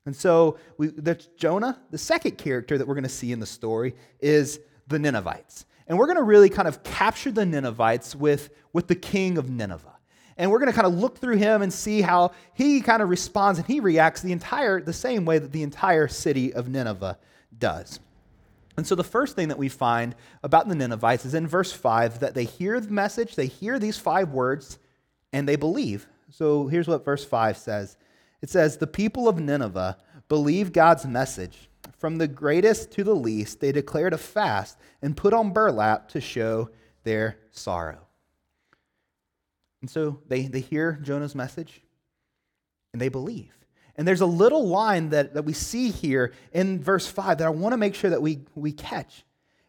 And 0.08 0.16
so 0.16 0.58
we, 0.78 0.88
that's 0.88 1.26
Jonah. 1.38 1.78
The 1.92 1.98
second 1.98 2.38
character 2.38 2.78
that 2.78 2.88
we're 2.88 2.94
going 2.94 3.04
to 3.04 3.10
see 3.10 3.34
in 3.34 3.42
the 3.42 3.46
story 3.46 3.94
is 4.22 4.62
the 4.88 4.98
Ninevites. 4.98 5.66
And 5.86 5.98
we're 5.98 6.06
going 6.06 6.18
to 6.18 6.24
really 6.24 6.50
kind 6.50 6.68
of 6.68 6.82
capture 6.82 7.30
the 7.30 7.46
Ninevites 7.46 8.16
with, 8.16 8.50
with 8.72 8.88
the 8.88 8.96
king 8.96 9.38
of 9.38 9.50
Nineveh. 9.50 9.98
And 10.38 10.50
we're 10.50 10.60
going 10.60 10.72
to 10.72 10.76
kind 10.76 10.88
of 10.88 10.94
look 10.94 11.18
through 11.18 11.36
him 11.36 11.62
and 11.62 11.74
see 11.74 12.02
how 12.02 12.32
he 12.54 12.80
kind 12.80 13.02
of 13.02 13.10
responds 13.10 13.60
and 13.60 13.68
he 13.68 13.82
reacts 13.82 14.22
the 14.22 14.32
entire 14.32 14.80
the 14.80 14.94
same 14.94 15.26
way 15.26 15.40
that 15.40 15.52
the 15.52 15.64
entire 15.64 16.08
city 16.08 16.54
of 16.54 16.70
Nineveh 16.70 17.18
does. 17.58 18.00
And 18.78 18.88
so 18.88 18.96
the 18.96 19.04
first 19.04 19.36
thing 19.36 19.50
that 19.50 19.58
we 19.58 19.68
find 19.68 20.16
about 20.42 20.70
the 20.70 20.76
Ninevites 20.76 21.26
is 21.26 21.34
in 21.34 21.48
verse 21.48 21.74
5 21.74 22.20
that 22.20 22.34
they 22.34 22.46
hear 22.46 22.80
the 22.80 22.92
message, 22.92 23.36
they 23.36 23.48
hear 23.48 23.78
these 23.78 23.98
five 23.98 24.30
words, 24.30 24.80
and 25.34 25.50
they 25.50 25.58
believe. 25.58 26.08
So 26.30 26.68
here's 26.68 26.88
what 26.88 27.04
verse 27.04 27.26
5 27.26 27.58
says 27.58 27.98
it 28.42 28.50
says, 28.50 28.78
The 28.78 28.88
people 28.88 29.28
of 29.28 29.40
Nineveh 29.40 29.98
believed 30.30 30.74
God's 30.74 31.06
message. 31.06 31.70
From 31.98 32.18
the 32.18 32.28
greatest 32.28 32.92
to 32.92 33.04
the 33.04 33.16
least, 33.16 33.60
they 33.60 33.72
declared 33.72 34.14
a 34.14 34.18
fast 34.18 34.78
and 35.02 35.18
put 35.18 35.34
on 35.34 35.52
burlap 35.52 36.10
to 36.10 36.22
show 36.22 36.70
their 37.04 37.40
sorrow. 37.52 38.08
And 39.82 39.90
so 39.90 40.20
they, 40.28 40.44
they 40.44 40.60
hear 40.60 41.00
Jonah's 41.02 41.36
message 41.36 41.82
and 42.94 43.02
they 43.02 43.10
believe. 43.10 43.54
And 43.96 44.08
there's 44.08 44.22
a 44.22 44.28
little 44.28 44.68
line 44.68 45.10
that, 45.10 45.34
that 45.34 45.44
we 45.44 45.54
see 45.54 45.90
here 45.90 46.34
in 46.52 46.84
verse 46.84 47.08
5 47.08 47.40
that 47.40 47.48
I 47.48 47.50
want 47.50 47.74
to 47.74 47.78
make 47.78 47.96
sure 47.96 48.12
that 48.12 48.22
we, 48.22 48.42
we 48.54 48.72
catch. 48.72 49.24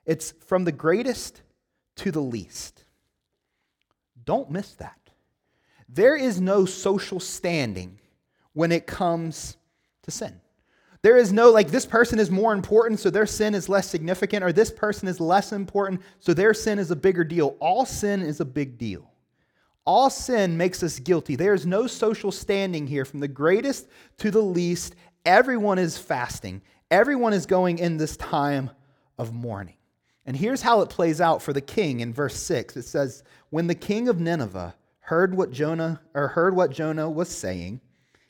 It's 0.05 0.33
from 0.47 0.65
the 0.65 0.73
greatest 0.73 1.41
to 1.97 2.11
the 2.11 2.21
least. 2.21 2.85
Don't 4.25 4.51
miss 4.51 4.75
that. 4.75 4.99
There 5.89 6.17
is 6.17 6.41
no 6.41 6.67
social 6.67 7.21
standing 7.21 7.99
when 8.59 8.73
it 8.73 8.89
comes 8.89 9.57
to 10.03 10.11
sin. 10.11 10.41
There 11.03 11.17
is 11.17 11.33
no 11.33 11.53
like 11.53 11.71
this 11.71 11.87
person 11.87 12.19
is 12.19 12.29
more 12.29 12.53
important, 12.53 12.99
so 12.99 13.09
their 13.09 13.25
sin 13.25 13.55
is 13.55 13.69
less 13.69 13.89
significant, 13.89 14.43
or 14.43 14.53
this 14.53 14.73
person 14.73 15.07
is 15.07 15.21
less 15.21 15.53
important, 15.53 16.03
so 16.19 16.35
their 16.35 16.53
sin 16.53 16.81
is 16.81 16.91
a 16.91 16.97
bigger 16.97 17.23
deal. 17.23 17.57
All 17.61 17.87
sin 17.87 18.21
is 18.21 18.41
a 18.41 18.45
big 18.45 18.77
deal. 18.77 19.13
All 19.85 20.11
sin 20.11 20.57
makes 20.57 20.83
us 20.83 20.99
guilty. 20.99 21.37
There 21.37 21.55
is 21.55 21.67
no 21.67 21.87
social 21.87 22.33
standing 22.33 22.89
here 22.89 23.05
from 23.05 23.21
the 23.21 23.29
greatest 23.29 23.87
to 24.17 24.33
the 24.33 24.43
least. 24.43 24.97
Everyone 25.25 25.79
is 25.79 25.97
fasting, 25.97 26.61
everyone 26.91 27.35
is 27.35 27.47
going 27.47 27.79
in 27.79 27.97
this 27.97 28.17
time 28.17 28.71
of 29.19 29.33
mourning. 29.33 29.77
And 30.27 30.37
here's 30.37 30.63
how 30.63 30.81
it 30.81 30.91
plays 30.91 31.21
out 31.21 31.43
for 31.43 31.53
the 31.53 31.61
king 31.61 32.01
in 32.01 32.13
verse 32.13 32.35
6. 32.35 32.77
It 32.77 32.87
says, 32.87 33.23
When 33.51 33.69
the 33.69 33.77
king 33.77 34.09
of 34.09 34.19
Nineveh 34.19 34.75
heard 34.99 35.37
what 35.37 35.53
Jonah 35.53 36.01
or 36.13 36.27
heard 36.27 36.57
what 36.57 36.73
Jonah 36.73 37.09
was 37.09 37.29
saying, 37.29 37.83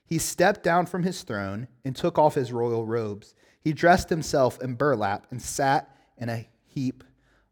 he 0.09 0.19
stepped 0.19 0.62
down 0.62 0.87
from 0.87 1.03
his 1.03 1.23
throne 1.23 1.69
and 1.85 1.95
took 1.95 2.19
off 2.19 2.35
his 2.35 2.50
royal 2.50 2.87
robes. 2.87 3.35
He 3.61 3.75
dressed 3.75 4.09
himself 4.09 4.61
in 4.62 4.75
burlap 4.75 5.27
and 5.31 5.43
sat 5.43 5.95
in 6.17 6.31
a 6.31 6.49
heap 6.65 7.05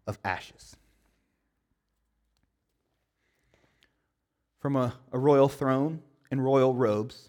of 0.06 0.18
ashes. 0.24 0.74
From 4.58 4.74
a, 4.74 4.94
a 5.12 5.18
royal 5.18 5.50
throne 5.50 6.00
and 6.30 6.42
royal 6.42 6.74
robes 6.74 7.28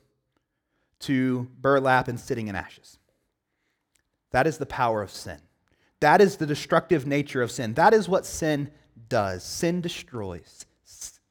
to 0.99 1.49
burlap 1.59 2.07
and 2.07 2.17
sitting 2.17 2.47
in 2.47 2.55
ashes. 2.55 2.97
That 4.31 4.47
is 4.47 4.57
the 4.57 4.65
power 4.65 5.01
of 5.01 5.11
sin. 5.11 5.39
That 5.99 6.21
is 6.21 6.37
the 6.37 6.45
destructive 6.45 7.05
nature 7.05 7.41
of 7.41 7.51
sin. 7.51 7.73
That 7.73 7.93
is 7.93 8.07
what 8.07 8.25
sin 8.25 8.71
does. 9.09 9.43
Sin 9.43 9.81
destroys, 9.81 10.65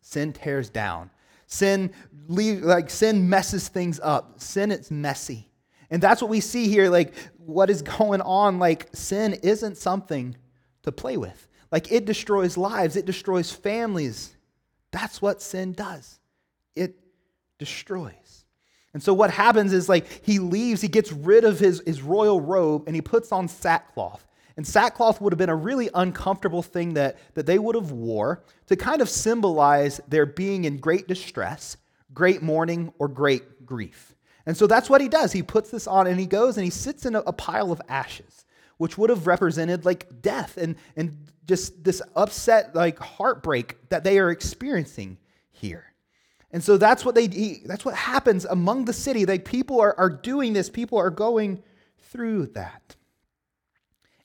sin 0.02 0.32
tears 0.34 0.68
down, 0.68 1.10
Sin 1.46 1.92
leave, 2.28 2.62
like 2.62 2.90
sin 2.90 3.28
messes 3.28 3.68
things 3.68 4.00
up. 4.02 4.40
Sin 4.40 4.70
it's 4.70 4.90
messy. 4.90 5.48
And 5.90 6.02
that's 6.02 6.20
what 6.20 6.30
we 6.30 6.40
see 6.40 6.68
here 6.68 6.90
like 6.90 7.14
what 7.38 7.70
is 7.70 7.82
going 7.98 8.20
on 8.20 8.58
like 8.58 8.88
sin 8.92 9.34
isn't 9.42 9.76
something 9.76 10.36
to 10.82 10.92
play 10.92 11.16
with. 11.16 11.48
Like 11.70 11.90
it 11.92 12.04
destroys 12.04 12.56
lives, 12.56 12.96
it 12.96 13.06
destroys 13.06 13.50
families. 13.50 14.36
That's 14.92 15.20
what 15.20 15.42
sin 15.42 15.72
does. 15.72 16.18
It 16.74 16.96
destroys. 17.58 18.44
And 18.94 19.02
so 19.02 19.12
what 19.12 19.30
happens 19.30 19.72
is 19.72 19.88
like 19.88 20.24
he 20.24 20.38
leaves, 20.38 20.80
he 20.80 20.88
gets 20.88 21.12
rid 21.12 21.44
of 21.44 21.58
his, 21.58 21.82
his 21.84 22.00
royal 22.00 22.40
robe 22.40 22.84
and 22.86 22.94
he 22.94 23.02
puts 23.02 23.30
on 23.30 23.46
sackcloth. 23.46 24.25
And 24.56 24.66
sackcloth 24.66 25.20
would 25.20 25.32
have 25.32 25.38
been 25.38 25.50
a 25.50 25.56
really 25.56 25.90
uncomfortable 25.94 26.62
thing 26.62 26.94
that, 26.94 27.18
that 27.34 27.44
they 27.44 27.58
would 27.58 27.74
have 27.74 27.92
wore 27.92 28.42
to 28.66 28.76
kind 28.76 29.02
of 29.02 29.10
symbolize 29.10 30.00
their 30.08 30.24
being 30.24 30.64
in 30.64 30.78
great 30.78 31.06
distress, 31.06 31.76
great 32.14 32.42
mourning, 32.42 32.92
or 32.98 33.08
great 33.08 33.66
grief. 33.66 34.14
And 34.46 34.56
so 34.56 34.66
that's 34.66 34.88
what 34.88 35.00
he 35.00 35.08
does. 35.08 35.32
He 35.32 35.42
puts 35.42 35.70
this 35.70 35.86
on 35.86 36.06
and 36.06 36.18
he 36.18 36.26
goes 36.26 36.56
and 36.56 36.64
he 36.64 36.70
sits 36.70 37.04
in 37.04 37.16
a, 37.16 37.20
a 37.20 37.32
pile 37.32 37.70
of 37.70 37.82
ashes, 37.88 38.46
which 38.78 38.96
would 38.96 39.10
have 39.10 39.26
represented 39.26 39.84
like 39.84 40.22
death 40.22 40.56
and, 40.56 40.76
and 40.96 41.26
just 41.46 41.84
this 41.84 42.00
upset, 42.14 42.74
like 42.74 42.98
heartbreak 42.98 43.76
that 43.90 44.04
they 44.04 44.18
are 44.18 44.30
experiencing 44.30 45.18
here. 45.50 45.92
And 46.50 46.64
so 46.64 46.78
that's 46.78 47.04
what 47.04 47.14
they 47.14 47.26
that's 47.66 47.84
what 47.84 47.94
happens 47.94 48.46
among 48.46 48.86
the 48.86 48.92
city. 48.92 49.26
Like 49.26 49.44
people 49.44 49.80
are, 49.80 49.94
are 49.98 50.08
doing 50.08 50.54
this, 50.54 50.70
people 50.70 50.96
are 50.96 51.10
going 51.10 51.62
through 51.98 52.46
that. 52.54 52.95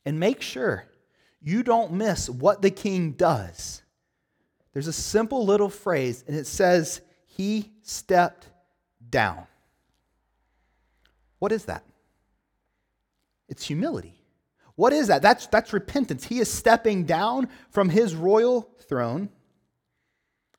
And 0.05 0.19
make 0.19 0.41
sure 0.41 0.85
you 1.41 1.63
don't 1.63 1.93
miss 1.93 2.29
what 2.29 2.61
the 2.61 2.71
king 2.71 3.11
does. 3.11 3.81
There's 4.73 4.87
a 4.87 4.93
simple 4.93 5.45
little 5.45 5.69
phrase, 5.69 6.23
and 6.27 6.35
it 6.35 6.47
says, 6.47 7.01
He 7.25 7.71
stepped 7.81 8.47
down. 9.09 9.45
What 11.39 11.51
is 11.51 11.65
that? 11.65 11.83
It's 13.49 13.65
humility. 13.65 14.21
What 14.75 14.93
is 14.93 15.07
that? 15.07 15.21
That's, 15.21 15.47
that's 15.47 15.73
repentance. 15.73 16.25
He 16.25 16.39
is 16.39 16.51
stepping 16.51 17.03
down 17.03 17.49
from 17.69 17.89
his 17.89 18.15
royal 18.15 18.69
throne 18.87 19.29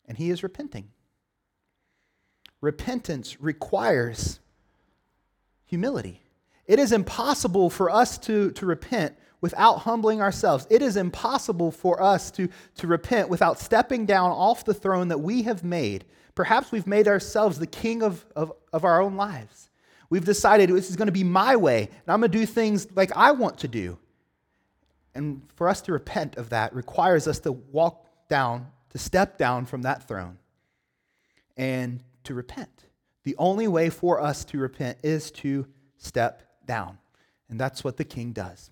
and 0.07 0.19
he 0.19 0.31
is 0.31 0.43
repenting. 0.43 0.89
Repentance 2.61 3.41
requires 3.41 4.41
humility. 5.65 6.21
It 6.67 6.79
is 6.79 6.93
impossible 6.93 7.71
for 7.71 7.91
us 7.91 8.19
to, 8.19 8.51
to 8.53 8.67
repent 8.67 9.17
without 9.43 9.81
humbling 9.81 10.23
ourselves. 10.23 10.67
It 10.71 10.81
is 10.81 10.97
impossible 10.97 11.71
for 11.71 12.03
us 12.03 12.31
to, 12.31 12.49
to 12.77 12.87
repent 12.87 13.29
without 13.29 13.61
stepping 13.61 14.07
down 14.07 14.31
off 14.31 14.65
the 14.65 14.73
throne 14.73 15.09
that 15.09 15.19
we 15.19 15.43
have 15.43 15.63
made. 15.63 16.07
Perhaps 16.35 16.73
we've 16.73 16.87
made 16.87 17.07
ourselves 17.07 17.59
the 17.59 17.67
king 17.67 18.03
of, 18.03 18.25
of, 18.35 18.53
of 18.73 18.85
our 18.85 19.03
own 19.03 19.17
lives. 19.17 19.69
We've 20.09 20.25
decided 20.25 20.71
this 20.71 20.89
is 20.89 20.97
going 20.97 21.07
to 21.07 21.13
be 21.13 21.25
my 21.25 21.57
way, 21.57 21.83
and 21.83 22.09
I'm 22.09 22.21
going 22.21 22.31
to 22.31 22.39
do 22.39 22.47
things 22.47 22.87
like 22.95 23.15
I 23.15 23.33
want 23.33 23.59
to 23.59 23.69
do. 23.69 23.99
And 25.15 25.43
for 25.57 25.69
us 25.69 25.83
to 25.83 25.93
repent 25.93 26.37
of 26.37 26.51
that 26.51 26.75
requires 26.75 27.27
us 27.27 27.41
to 27.41 27.53
walk 27.53 28.07
down, 28.29 28.69
to 28.91 28.99
step 28.99 29.37
down 29.37 29.67
from 29.67 29.83
that 29.83 30.07
throne, 30.07 30.39
and 31.57 32.03
to 32.25 32.35
repent. 32.35 32.85
The 33.25 33.35
only 33.39 33.69
way 33.69 33.91
for 33.91 34.21
us 34.21 34.45
to 34.47 34.59
repent 34.59 34.99
is 35.03 35.31
to 35.33 35.67
step 35.99 36.43
down. 36.65 36.99
And 37.49 37.59
that's 37.59 37.85
what 37.85 37.97
the 37.97 38.05
king 38.05 38.33
does. 38.33 38.71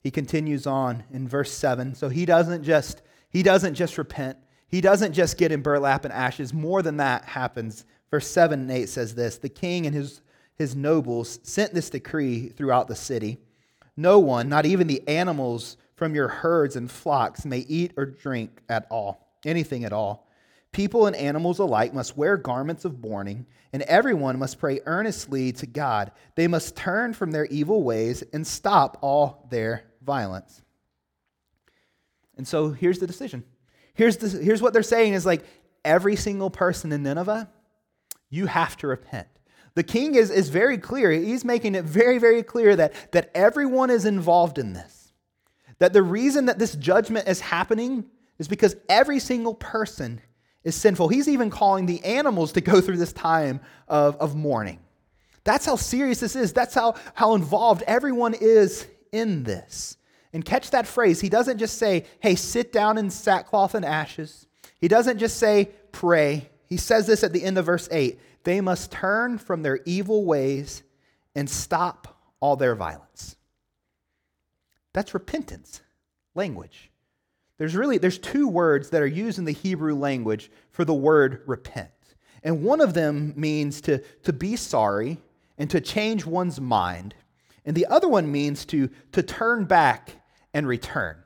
He 0.00 0.10
continues 0.10 0.66
on 0.66 1.04
in 1.12 1.28
verse 1.28 1.52
7. 1.52 1.94
So 1.94 2.08
he 2.08 2.24
doesn't 2.24 2.64
just 2.64 3.02
he 3.28 3.42
doesn't 3.42 3.74
just 3.74 3.98
repent. 3.98 4.38
He 4.66 4.80
doesn't 4.80 5.12
just 5.12 5.36
get 5.36 5.52
in 5.52 5.62
burlap 5.62 6.04
and 6.04 6.12
ashes. 6.12 6.52
More 6.52 6.82
than 6.82 6.96
that 6.98 7.24
happens. 7.24 7.84
Verse 8.10 8.26
7 8.26 8.60
and 8.60 8.70
8 8.70 8.88
says 8.88 9.14
this 9.14 9.38
The 9.38 9.48
king 9.48 9.86
and 9.86 9.94
his 9.94 10.20
his 10.56 10.76
nobles 10.76 11.40
sent 11.42 11.72
this 11.72 11.90
decree 11.90 12.48
throughout 12.48 12.88
the 12.88 12.96
city 12.96 13.38
No 13.96 14.18
one, 14.18 14.48
not 14.48 14.66
even 14.66 14.86
the 14.86 15.06
animals 15.08 15.76
from 15.94 16.14
your 16.14 16.28
herds 16.28 16.76
and 16.76 16.90
flocks, 16.90 17.44
may 17.44 17.58
eat 17.60 17.92
or 17.96 18.06
drink 18.06 18.62
at 18.68 18.86
all, 18.90 19.28
anything 19.44 19.84
at 19.84 19.92
all. 19.92 20.26
People 20.72 21.06
and 21.06 21.16
animals 21.16 21.58
alike 21.58 21.92
must 21.92 22.16
wear 22.16 22.36
garments 22.36 22.84
of 22.84 23.00
mourning, 23.00 23.44
and 23.72 23.82
everyone 23.82 24.38
must 24.38 24.58
pray 24.58 24.80
earnestly 24.86 25.52
to 25.52 25.66
God. 25.66 26.12
They 26.36 26.46
must 26.46 26.76
turn 26.76 27.12
from 27.12 27.32
their 27.32 27.46
evil 27.46 27.82
ways 27.82 28.22
and 28.32 28.46
stop 28.46 28.98
all 29.02 29.48
their 29.50 29.89
violence. 30.10 30.62
And 32.36 32.48
so 32.48 32.70
here's 32.70 32.98
the 32.98 33.06
decision. 33.06 33.44
Here's, 33.94 34.16
the, 34.16 34.28
here's 34.42 34.60
what 34.60 34.72
they're 34.72 34.82
saying 34.82 35.12
is 35.12 35.24
like 35.24 35.44
every 35.84 36.16
single 36.16 36.50
person 36.50 36.90
in 36.90 37.04
Nineveh, 37.04 37.48
you 38.28 38.46
have 38.46 38.76
to 38.78 38.88
repent. 38.88 39.28
The 39.74 39.84
king 39.84 40.16
is, 40.16 40.30
is 40.30 40.48
very 40.48 40.78
clear. 40.78 41.12
He's 41.12 41.44
making 41.44 41.76
it 41.76 41.84
very, 41.84 42.18
very 42.18 42.42
clear 42.42 42.74
that, 42.74 42.92
that 43.12 43.30
everyone 43.36 43.88
is 43.90 44.04
involved 44.04 44.58
in 44.58 44.72
this. 44.72 45.12
That 45.78 45.92
the 45.92 46.02
reason 46.02 46.46
that 46.46 46.58
this 46.58 46.74
judgment 46.74 47.28
is 47.28 47.40
happening 47.40 48.04
is 48.38 48.48
because 48.48 48.74
every 48.88 49.20
single 49.20 49.54
person 49.54 50.20
is 50.64 50.74
sinful. 50.74 51.06
He's 51.08 51.28
even 51.28 51.50
calling 51.50 51.86
the 51.86 52.04
animals 52.04 52.52
to 52.52 52.60
go 52.60 52.80
through 52.80 52.96
this 52.96 53.12
time 53.12 53.60
of, 53.86 54.16
of 54.16 54.34
mourning. 54.34 54.80
That's 55.44 55.66
how 55.66 55.76
serious 55.76 56.18
this 56.20 56.34
is. 56.34 56.52
That's 56.52 56.74
how, 56.74 56.96
how 57.14 57.34
involved 57.34 57.84
everyone 57.86 58.34
is 58.34 58.88
in 59.12 59.44
this. 59.44 59.96
And 60.32 60.44
catch 60.44 60.70
that 60.70 60.86
phrase. 60.86 61.20
He 61.20 61.28
doesn't 61.28 61.58
just 61.58 61.78
say, 61.78 62.06
hey, 62.20 62.36
sit 62.36 62.72
down 62.72 62.98
in 62.98 63.10
sackcloth 63.10 63.74
and 63.74 63.84
ashes. 63.84 64.46
He 64.80 64.88
doesn't 64.88 65.18
just 65.18 65.38
say, 65.38 65.70
pray. 65.92 66.48
He 66.66 66.76
says 66.76 67.06
this 67.06 67.24
at 67.24 67.32
the 67.32 67.42
end 67.44 67.58
of 67.58 67.66
verse 67.66 67.88
8 67.90 68.18
they 68.42 68.60
must 68.62 68.90
turn 68.90 69.36
from 69.36 69.62
their 69.62 69.80
evil 69.84 70.24
ways 70.24 70.82
and 71.34 71.48
stop 71.48 72.16
all 72.40 72.56
their 72.56 72.74
violence. 72.74 73.36
That's 74.94 75.12
repentance 75.12 75.82
language. 76.34 76.90
There's 77.58 77.76
really 77.76 77.98
there's 77.98 78.18
two 78.18 78.48
words 78.48 78.90
that 78.90 79.02
are 79.02 79.06
used 79.06 79.38
in 79.38 79.44
the 79.44 79.52
Hebrew 79.52 79.94
language 79.94 80.50
for 80.70 80.84
the 80.86 80.94
word 80.94 81.42
repent. 81.46 81.90
And 82.42 82.62
one 82.62 82.80
of 82.80 82.94
them 82.94 83.34
means 83.36 83.82
to, 83.82 83.98
to 84.22 84.32
be 84.32 84.56
sorry 84.56 85.18
and 85.58 85.68
to 85.70 85.80
change 85.80 86.24
one's 86.24 86.60
mind. 86.60 87.14
And 87.66 87.76
the 87.76 87.86
other 87.86 88.08
one 88.08 88.32
means 88.32 88.64
to, 88.66 88.88
to 89.12 89.22
turn 89.22 89.64
back 89.64 90.12
and 90.54 90.66
return. 90.66 91.16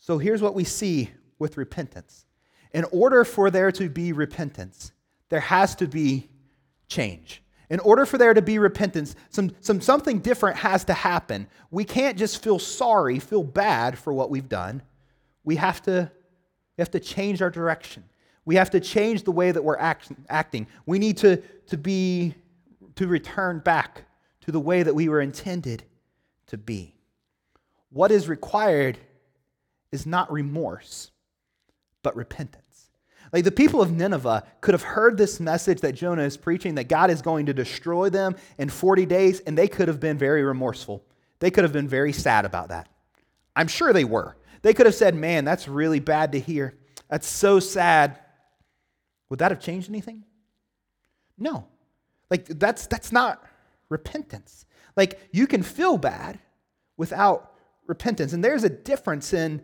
So 0.00 0.18
here's 0.18 0.42
what 0.42 0.54
we 0.54 0.64
see 0.64 1.10
with 1.38 1.56
repentance. 1.56 2.26
In 2.72 2.84
order 2.90 3.24
for 3.24 3.50
there 3.50 3.70
to 3.72 3.88
be 3.88 4.12
repentance, 4.12 4.92
there 5.28 5.40
has 5.40 5.74
to 5.76 5.86
be 5.86 6.28
change. 6.88 7.42
In 7.70 7.80
order 7.80 8.04
for 8.04 8.18
there 8.18 8.34
to 8.34 8.42
be 8.42 8.58
repentance, 8.58 9.14
some, 9.30 9.52
some, 9.60 9.80
something 9.80 10.18
different 10.18 10.58
has 10.58 10.84
to 10.84 10.92
happen. 10.92 11.46
We 11.70 11.84
can't 11.84 12.18
just 12.18 12.42
feel 12.42 12.58
sorry, 12.58 13.18
feel 13.18 13.42
bad 13.42 13.98
for 13.98 14.12
what 14.12 14.30
we've 14.30 14.48
done. 14.48 14.82
We 15.44 15.56
have 15.56 15.82
to, 15.82 16.10
we 16.76 16.82
have 16.82 16.90
to 16.90 17.00
change 17.00 17.40
our 17.40 17.50
direction. 17.50 18.04
We 18.44 18.56
have 18.56 18.70
to 18.70 18.80
change 18.80 19.22
the 19.22 19.32
way 19.32 19.52
that 19.52 19.62
we're 19.62 19.78
act, 19.78 20.12
acting. 20.28 20.66
We 20.84 20.98
need 20.98 21.16
to, 21.18 21.36
to 21.68 21.78
be 21.78 22.34
to 22.96 23.06
return 23.06 23.60
back 23.60 24.04
to 24.42 24.52
the 24.52 24.60
way 24.60 24.82
that 24.82 24.94
we 24.94 25.08
were 25.08 25.20
intended 25.20 25.84
to 26.48 26.58
be. 26.58 26.94
What 27.92 28.10
is 28.10 28.28
required 28.28 28.98
is 29.90 30.06
not 30.06 30.32
remorse, 30.32 31.10
but 32.02 32.16
repentance. 32.16 32.90
Like 33.32 33.44
the 33.44 33.52
people 33.52 33.80
of 33.80 33.92
Nineveh 33.92 34.44
could 34.60 34.74
have 34.74 34.82
heard 34.82 35.16
this 35.16 35.40
message 35.40 35.80
that 35.80 35.92
Jonah 35.92 36.22
is 36.22 36.36
preaching 36.36 36.74
that 36.74 36.88
God 36.88 37.10
is 37.10 37.22
going 37.22 37.46
to 37.46 37.54
destroy 37.54 38.10
them 38.10 38.36
in 38.58 38.68
40 38.68 39.06
days, 39.06 39.40
and 39.40 39.56
they 39.56 39.68
could 39.68 39.88
have 39.88 40.00
been 40.00 40.18
very 40.18 40.42
remorseful. 40.42 41.04
They 41.38 41.50
could 41.50 41.64
have 41.64 41.72
been 41.72 41.88
very 41.88 42.12
sad 42.12 42.44
about 42.44 42.68
that. 42.68 42.88
I'm 43.56 43.68
sure 43.68 43.92
they 43.92 44.04
were. 44.04 44.36
They 44.62 44.74
could 44.74 44.86
have 44.86 44.94
said, 44.94 45.14
Man, 45.14 45.44
that's 45.44 45.66
really 45.66 46.00
bad 46.00 46.32
to 46.32 46.40
hear. 46.40 46.78
That's 47.08 47.26
so 47.26 47.58
sad. 47.58 48.18
Would 49.28 49.38
that 49.38 49.50
have 49.50 49.60
changed 49.60 49.88
anything? 49.88 50.24
No. 51.38 51.66
Like 52.30 52.46
that's 52.46 52.86
that's 52.86 53.12
not 53.12 53.44
repentance. 53.88 54.64
Like 54.96 55.20
you 55.32 55.46
can 55.46 55.62
feel 55.62 55.98
bad 55.98 56.38
without 56.96 57.51
repentance. 57.86 58.32
And 58.32 58.42
there's 58.44 58.64
a 58.64 58.68
difference 58.68 59.32
in, 59.32 59.62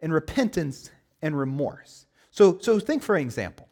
in 0.00 0.12
repentance 0.12 0.90
and 1.22 1.38
remorse. 1.38 2.06
So, 2.30 2.58
so 2.60 2.78
think 2.78 3.02
for 3.02 3.16
example. 3.16 3.68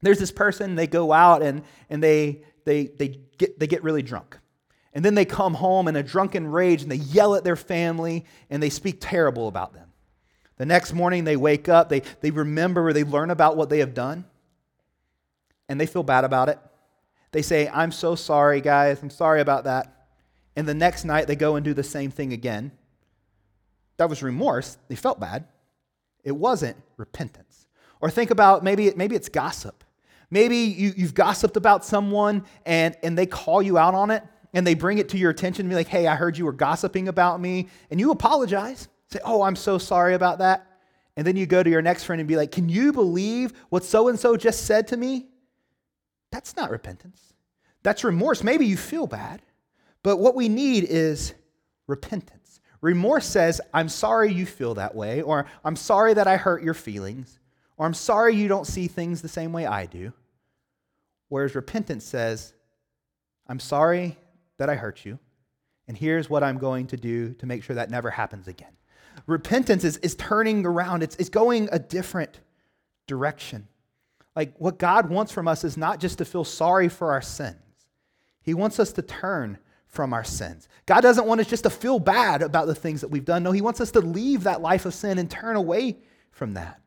There's 0.00 0.18
this 0.18 0.32
person, 0.32 0.74
they 0.74 0.86
go 0.88 1.12
out 1.12 1.42
and, 1.42 1.62
and 1.88 2.02
they, 2.02 2.42
they, 2.64 2.86
they, 2.86 3.20
get, 3.38 3.58
they 3.58 3.66
get 3.66 3.84
really 3.84 4.02
drunk. 4.02 4.38
And 4.92 5.04
then 5.04 5.14
they 5.14 5.24
come 5.24 5.54
home 5.54 5.88
in 5.88 5.96
a 5.96 6.02
drunken 6.02 6.46
rage 6.46 6.82
and 6.82 6.90
they 6.90 6.96
yell 6.96 7.34
at 7.34 7.44
their 7.44 7.56
family 7.56 8.24
and 8.50 8.62
they 8.62 8.70
speak 8.70 8.98
terrible 9.00 9.48
about 9.48 9.72
them. 9.74 9.88
The 10.56 10.66
next 10.66 10.92
morning 10.92 11.24
they 11.24 11.36
wake 11.36 11.68
up, 11.68 11.88
they, 11.88 12.02
they 12.20 12.30
remember 12.30 12.88
or 12.88 12.92
they 12.92 13.04
learn 13.04 13.30
about 13.30 13.56
what 13.56 13.70
they 13.70 13.78
have 13.78 13.94
done. 13.94 14.24
and 15.68 15.80
they 15.80 15.86
feel 15.86 16.02
bad 16.02 16.24
about 16.24 16.50
it. 16.50 16.58
They 17.32 17.42
say, 17.42 17.68
I'm 17.68 17.92
so 17.92 18.14
sorry, 18.14 18.60
guys. 18.60 19.02
I'm 19.02 19.08
sorry 19.08 19.40
about 19.40 19.64
that. 19.64 20.06
And 20.54 20.68
the 20.68 20.74
next 20.74 21.04
night 21.04 21.26
they 21.26 21.36
go 21.36 21.56
and 21.56 21.64
do 21.64 21.72
the 21.72 21.82
same 21.82 22.10
thing 22.10 22.32
again. 22.34 22.72
That 24.02 24.08
was 24.08 24.20
remorse. 24.20 24.78
They 24.88 24.96
felt 24.96 25.20
bad. 25.20 25.44
It 26.24 26.32
wasn't 26.32 26.76
repentance. 26.96 27.68
Or 28.00 28.10
think 28.10 28.32
about 28.32 28.64
maybe, 28.64 28.92
maybe 28.96 29.14
it's 29.14 29.28
gossip. 29.28 29.84
Maybe 30.28 30.56
you, 30.56 30.92
you've 30.96 31.14
gossiped 31.14 31.56
about 31.56 31.84
someone 31.84 32.44
and, 32.66 32.96
and 33.04 33.16
they 33.16 33.26
call 33.26 33.62
you 33.62 33.78
out 33.78 33.94
on 33.94 34.10
it 34.10 34.24
and 34.54 34.66
they 34.66 34.74
bring 34.74 34.98
it 34.98 35.08
to 35.10 35.18
your 35.18 35.30
attention 35.30 35.66
and 35.66 35.70
be 35.70 35.76
like, 35.76 35.86
hey, 35.86 36.08
I 36.08 36.16
heard 36.16 36.36
you 36.36 36.44
were 36.44 36.52
gossiping 36.52 37.06
about 37.06 37.40
me. 37.40 37.68
And 37.92 38.00
you 38.00 38.10
apologize. 38.10 38.88
Say, 39.06 39.20
oh, 39.24 39.42
I'm 39.42 39.54
so 39.54 39.78
sorry 39.78 40.14
about 40.14 40.40
that. 40.40 40.66
And 41.16 41.24
then 41.24 41.36
you 41.36 41.46
go 41.46 41.62
to 41.62 41.70
your 41.70 41.80
next 41.80 42.02
friend 42.02 42.18
and 42.18 42.26
be 42.26 42.34
like, 42.34 42.50
can 42.50 42.68
you 42.68 42.92
believe 42.92 43.52
what 43.68 43.84
so 43.84 44.08
and 44.08 44.18
so 44.18 44.36
just 44.36 44.66
said 44.66 44.88
to 44.88 44.96
me? 44.96 45.28
That's 46.32 46.56
not 46.56 46.72
repentance. 46.72 47.34
That's 47.84 48.02
remorse. 48.02 48.42
Maybe 48.42 48.66
you 48.66 48.76
feel 48.76 49.06
bad, 49.06 49.42
but 50.02 50.16
what 50.16 50.34
we 50.34 50.48
need 50.48 50.86
is 50.88 51.34
repentance. 51.86 52.41
Remorse 52.82 53.26
says, 53.26 53.60
I'm 53.72 53.88
sorry 53.88 54.32
you 54.32 54.44
feel 54.44 54.74
that 54.74 54.94
way, 54.94 55.22
or 55.22 55.46
I'm 55.64 55.76
sorry 55.76 56.14
that 56.14 56.26
I 56.26 56.36
hurt 56.36 56.62
your 56.62 56.74
feelings, 56.74 57.38
or 57.78 57.86
I'm 57.86 57.94
sorry 57.94 58.34
you 58.34 58.48
don't 58.48 58.66
see 58.66 58.88
things 58.88 59.22
the 59.22 59.28
same 59.28 59.52
way 59.52 59.66
I 59.66 59.86
do. 59.86 60.12
Whereas 61.28 61.54
repentance 61.54 62.04
says, 62.04 62.52
I'm 63.46 63.60
sorry 63.60 64.18
that 64.58 64.68
I 64.68 64.74
hurt 64.74 65.04
you, 65.04 65.18
and 65.86 65.96
here's 65.96 66.28
what 66.28 66.42
I'm 66.42 66.58
going 66.58 66.88
to 66.88 66.96
do 66.96 67.32
to 67.34 67.46
make 67.46 67.62
sure 67.62 67.76
that 67.76 67.88
never 67.88 68.10
happens 68.10 68.48
again. 68.48 68.72
Repentance 69.26 69.84
is, 69.84 69.98
is 69.98 70.16
turning 70.16 70.66
around, 70.66 71.04
it's, 71.04 71.16
it's 71.16 71.28
going 71.28 71.68
a 71.70 71.78
different 71.78 72.40
direction. 73.06 73.68
Like 74.34 74.54
what 74.58 74.78
God 74.78 75.08
wants 75.08 75.30
from 75.30 75.46
us 75.46 75.62
is 75.62 75.76
not 75.76 76.00
just 76.00 76.18
to 76.18 76.24
feel 76.24 76.44
sorry 76.44 76.88
for 76.88 77.12
our 77.12 77.22
sins, 77.22 77.56
He 78.42 78.54
wants 78.54 78.80
us 78.80 78.92
to 78.94 79.02
turn 79.02 79.58
from 79.92 80.12
our 80.12 80.24
sins. 80.24 80.68
God 80.86 81.02
doesn't 81.02 81.26
want 81.26 81.40
us 81.40 81.46
just 81.46 81.62
to 81.62 81.70
feel 81.70 82.00
bad 82.00 82.42
about 82.42 82.66
the 82.66 82.74
things 82.74 83.02
that 83.02 83.08
we've 83.08 83.24
done. 83.24 83.44
No, 83.44 83.52
He 83.52 83.60
wants 83.60 83.80
us 83.80 83.92
to 83.92 84.00
leave 84.00 84.42
that 84.42 84.60
life 84.60 84.84
of 84.84 84.94
sin 84.94 85.18
and 85.18 85.30
turn 85.30 85.54
away 85.54 85.98
from 86.32 86.54
that. 86.54 86.80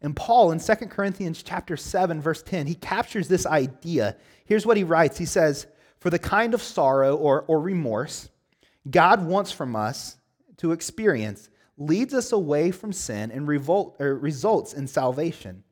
And 0.00 0.14
Paul 0.14 0.52
in 0.52 0.60
2 0.60 0.74
Corinthians 0.86 1.42
chapter 1.42 1.76
7 1.76 2.20
verse 2.20 2.42
10, 2.42 2.66
he 2.66 2.74
captures 2.74 3.26
this 3.26 3.46
idea. 3.46 4.16
Here's 4.44 4.66
what 4.66 4.76
he 4.76 4.84
writes. 4.84 5.18
He 5.18 5.24
says, 5.24 5.66
"For 5.98 6.10
the 6.10 6.18
kind 6.18 6.54
of 6.54 6.62
sorrow 6.62 7.16
or, 7.16 7.42
or 7.48 7.60
remorse 7.60 8.28
God 8.88 9.26
wants 9.26 9.50
from 9.50 9.74
us 9.74 10.16
to 10.58 10.72
experience 10.72 11.48
leads 11.76 12.14
us 12.14 12.32
away 12.32 12.70
from 12.70 12.92
sin 12.92 13.30
and 13.30 13.48
revolt, 13.48 13.96
results 13.98 14.72
in 14.72 14.86
salvation. 14.86 15.64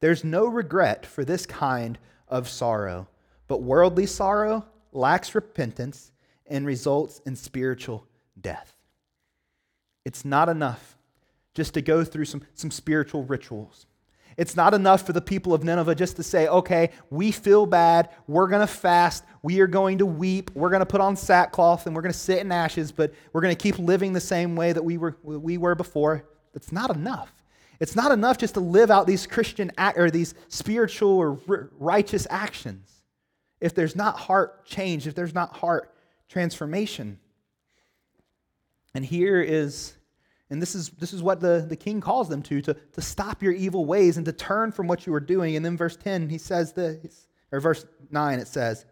There's 0.00 0.22
no 0.22 0.46
regret 0.46 1.04
for 1.04 1.24
this 1.24 1.46
kind 1.46 1.98
of 2.28 2.48
sorrow, 2.48 3.08
but 3.48 3.62
worldly 3.62 4.06
sorrow 4.06 4.66
lacks 4.92 5.34
repentance 5.34 6.12
and 6.46 6.66
results 6.66 7.20
in 7.26 7.36
spiritual 7.36 8.06
death. 8.40 8.74
It's 10.04 10.24
not 10.24 10.48
enough 10.48 10.96
just 11.54 11.74
to 11.74 11.82
go 11.82 12.04
through 12.04 12.24
some, 12.24 12.42
some 12.54 12.70
spiritual 12.70 13.24
rituals. 13.24 13.86
It's 14.36 14.54
not 14.54 14.72
enough 14.72 15.04
for 15.04 15.12
the 15.12 15.20
people 15.20 15.52
of 15.52 15.64
Nineveh 15.64 15.96
just 15.96 16.14
to 16.16 16.22
say, 16.22 16.46
okay, 16.46 16.90
we 17.10 17.32
feel 17.32 17.66
bad. 17.66 18.10
We're 18.28 18.46
going 18.46 18.60
to 18.60 18.72
fast. 18.72 19.24
We 19.42 19.60
are 19.60 19.66
going 19.66 19.98
to 19.98 20.06
weep. 20.06 20.52
We're 20.54 20.70
going 20.70 20.80
to 20.80 20.86
put 20.86 21.00
on 21.00 21.16
sackcloth 21.16 21.86
and 21.86 21.96
we're 21.96 22.02
going 22.02 22.12
to 22.12 22.18
sit 22.18 22.38
in 22.38 22.52
ashes, 22.52 22.92
but 22.92 23.12
we're 23.32 23.40
going 23.40 23.54
to 23.54 23.60
keep 23.60 23.78
living 23.80 24.12
the 24.12 24.20
same 24.20 24.54
way 24.54 24.72
that 24.72 24.84
we 24.84 24.96
were, 24.96 25.16
we 25.24 25.58
were 25.58 25.74
before. 25.74 26.24
That's 26.54 26.70
not 26.70 26.94
enough. 26.94 27.32
It's 27.80 27.96
not 27.96 28.12
enough 28.12 28.38
just 28.38 28.54
to 28.54 28.60
live 28.60 28.92
out 28.92 29.08
these 29.08 29.26
Christian 29.26 29.72
or 29.96 30.10
these 30.10 30.34
spiritual 30.46 31.10
or 31.10 31.40
righteous 31.78 32.26
actions 32.30 32.97
if 33.60 33.74
there's 33.74 33.96
not 33.96 34.18
heart 34.18 34.64
change, 34.64 35.06
if 35.06 35.14
there's 35.14 35.34
not 35.34 35.56
heart 35.56 35.94
transformation. 36.28 37.18
And 38.94 39.04
here 39.04 39.40
is 39.40 39.98
and 40.50 40.62
this 40.62 40.74
is, 40.74 40.90
this 40.90 41.12
is 41.12 41.22
what 41.22 41.40
the, 41.40 41.66
the 41.68 41.76
king 41.76 42.00
calls 42.00 42.28
them 42.28 42.42
to, 42.42 42.62
to, 42.62 42.74
to 42.74 43.00
stop 43.00 43.42
your 43.42 43.52
evil 43.52 43.84
ways 43.84 44.16
and 44.16 44.24
to 44.24 44.32
turn 44.32 44.72
from 44.72 44.86
what 44.86 45.06
you 45.06 45.12
are 45.12 45.20
doing. 45.20 45.56
And 45.56 45.64
then 45.64 45.76
verse 45.76 45.96
10, 45.96 46.28
he 46.30 46.38
says 46.38 46.72
this, 46.72 47.26
or 47.52 47.60
verse 47.60 47.84
9, 48.10 48.38
it 48.38 48.48
says, 48.48 48.86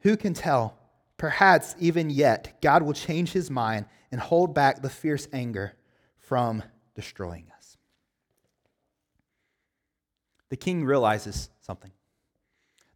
Who 0.00 0.16
can 0.16 0.32
tell? 0.32 0.78
Perhaps 1.18 1.76
even 1.78 2.10
yet, 2.10 2.60
God 2.62 2.82
will 2.82 2.94
change 2.94 3.32
his 3.32 3.50
mind 3.50 3.86
and 4.10 4.20
hold 4.20 4.54
back 4.54 4.80
the 4.80 4.90
fierce 4.90 5.28
anger 5.32 5.76
from 6.16 6.62
destroying 6.94 7.46
us. 7.56 7.76
The 10.48 10.56
king 10.56 10.84
realizes 10.84 11.50
something. 11.60 11.90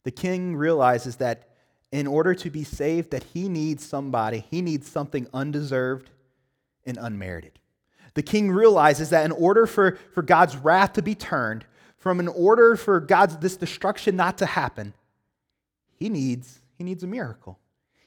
The 0.09 0.13
king 0.13 0.57
realizes 0.57 1.17
that 1.17 1.51
in 1.93 2.07
order 2.07 2.35
to 2.37 2.49
be 2.49 2.65
saved, 2.65 3.11
that 3.11 3.25
he 3.25 3.47
needs 3.47 3.85
somebody, 3.85 4.43
he 4.51 4.63
needs 4.63 4.91
something 4.91 5.27
undeserved 5.35 6.09
and 6.87 6.97
unmerited. 6.99 7.59
The 8.15 8.23
king 8.23 8.51
realizes 8.51 9.11
that 9.11 9.27
in 9.27 9.33
order 9.33 9.67
for, 9.67 9.99
for 10.15 10.23
God's 10.23 10.57
wrath 10.57 10.95
to 10.95 11.03
be 11.03 11.15
turned, 11.15 11.67
from 11.99 12.21
in 12.21 12.29
order 12.29 12.75
for 12.75 13.01
God's 13.01 13.37
this 13.37 13.59
destruction 13.59 14.17
not 14.17 14.39
to 14.39 14.47
happen, 14.47 14.95
he 15.93 16.09
needs, 16.09 16.61
he 16.79 16.85
needs 16.85 17.03
a 17.03 17.07
miracle. 17.07 17.59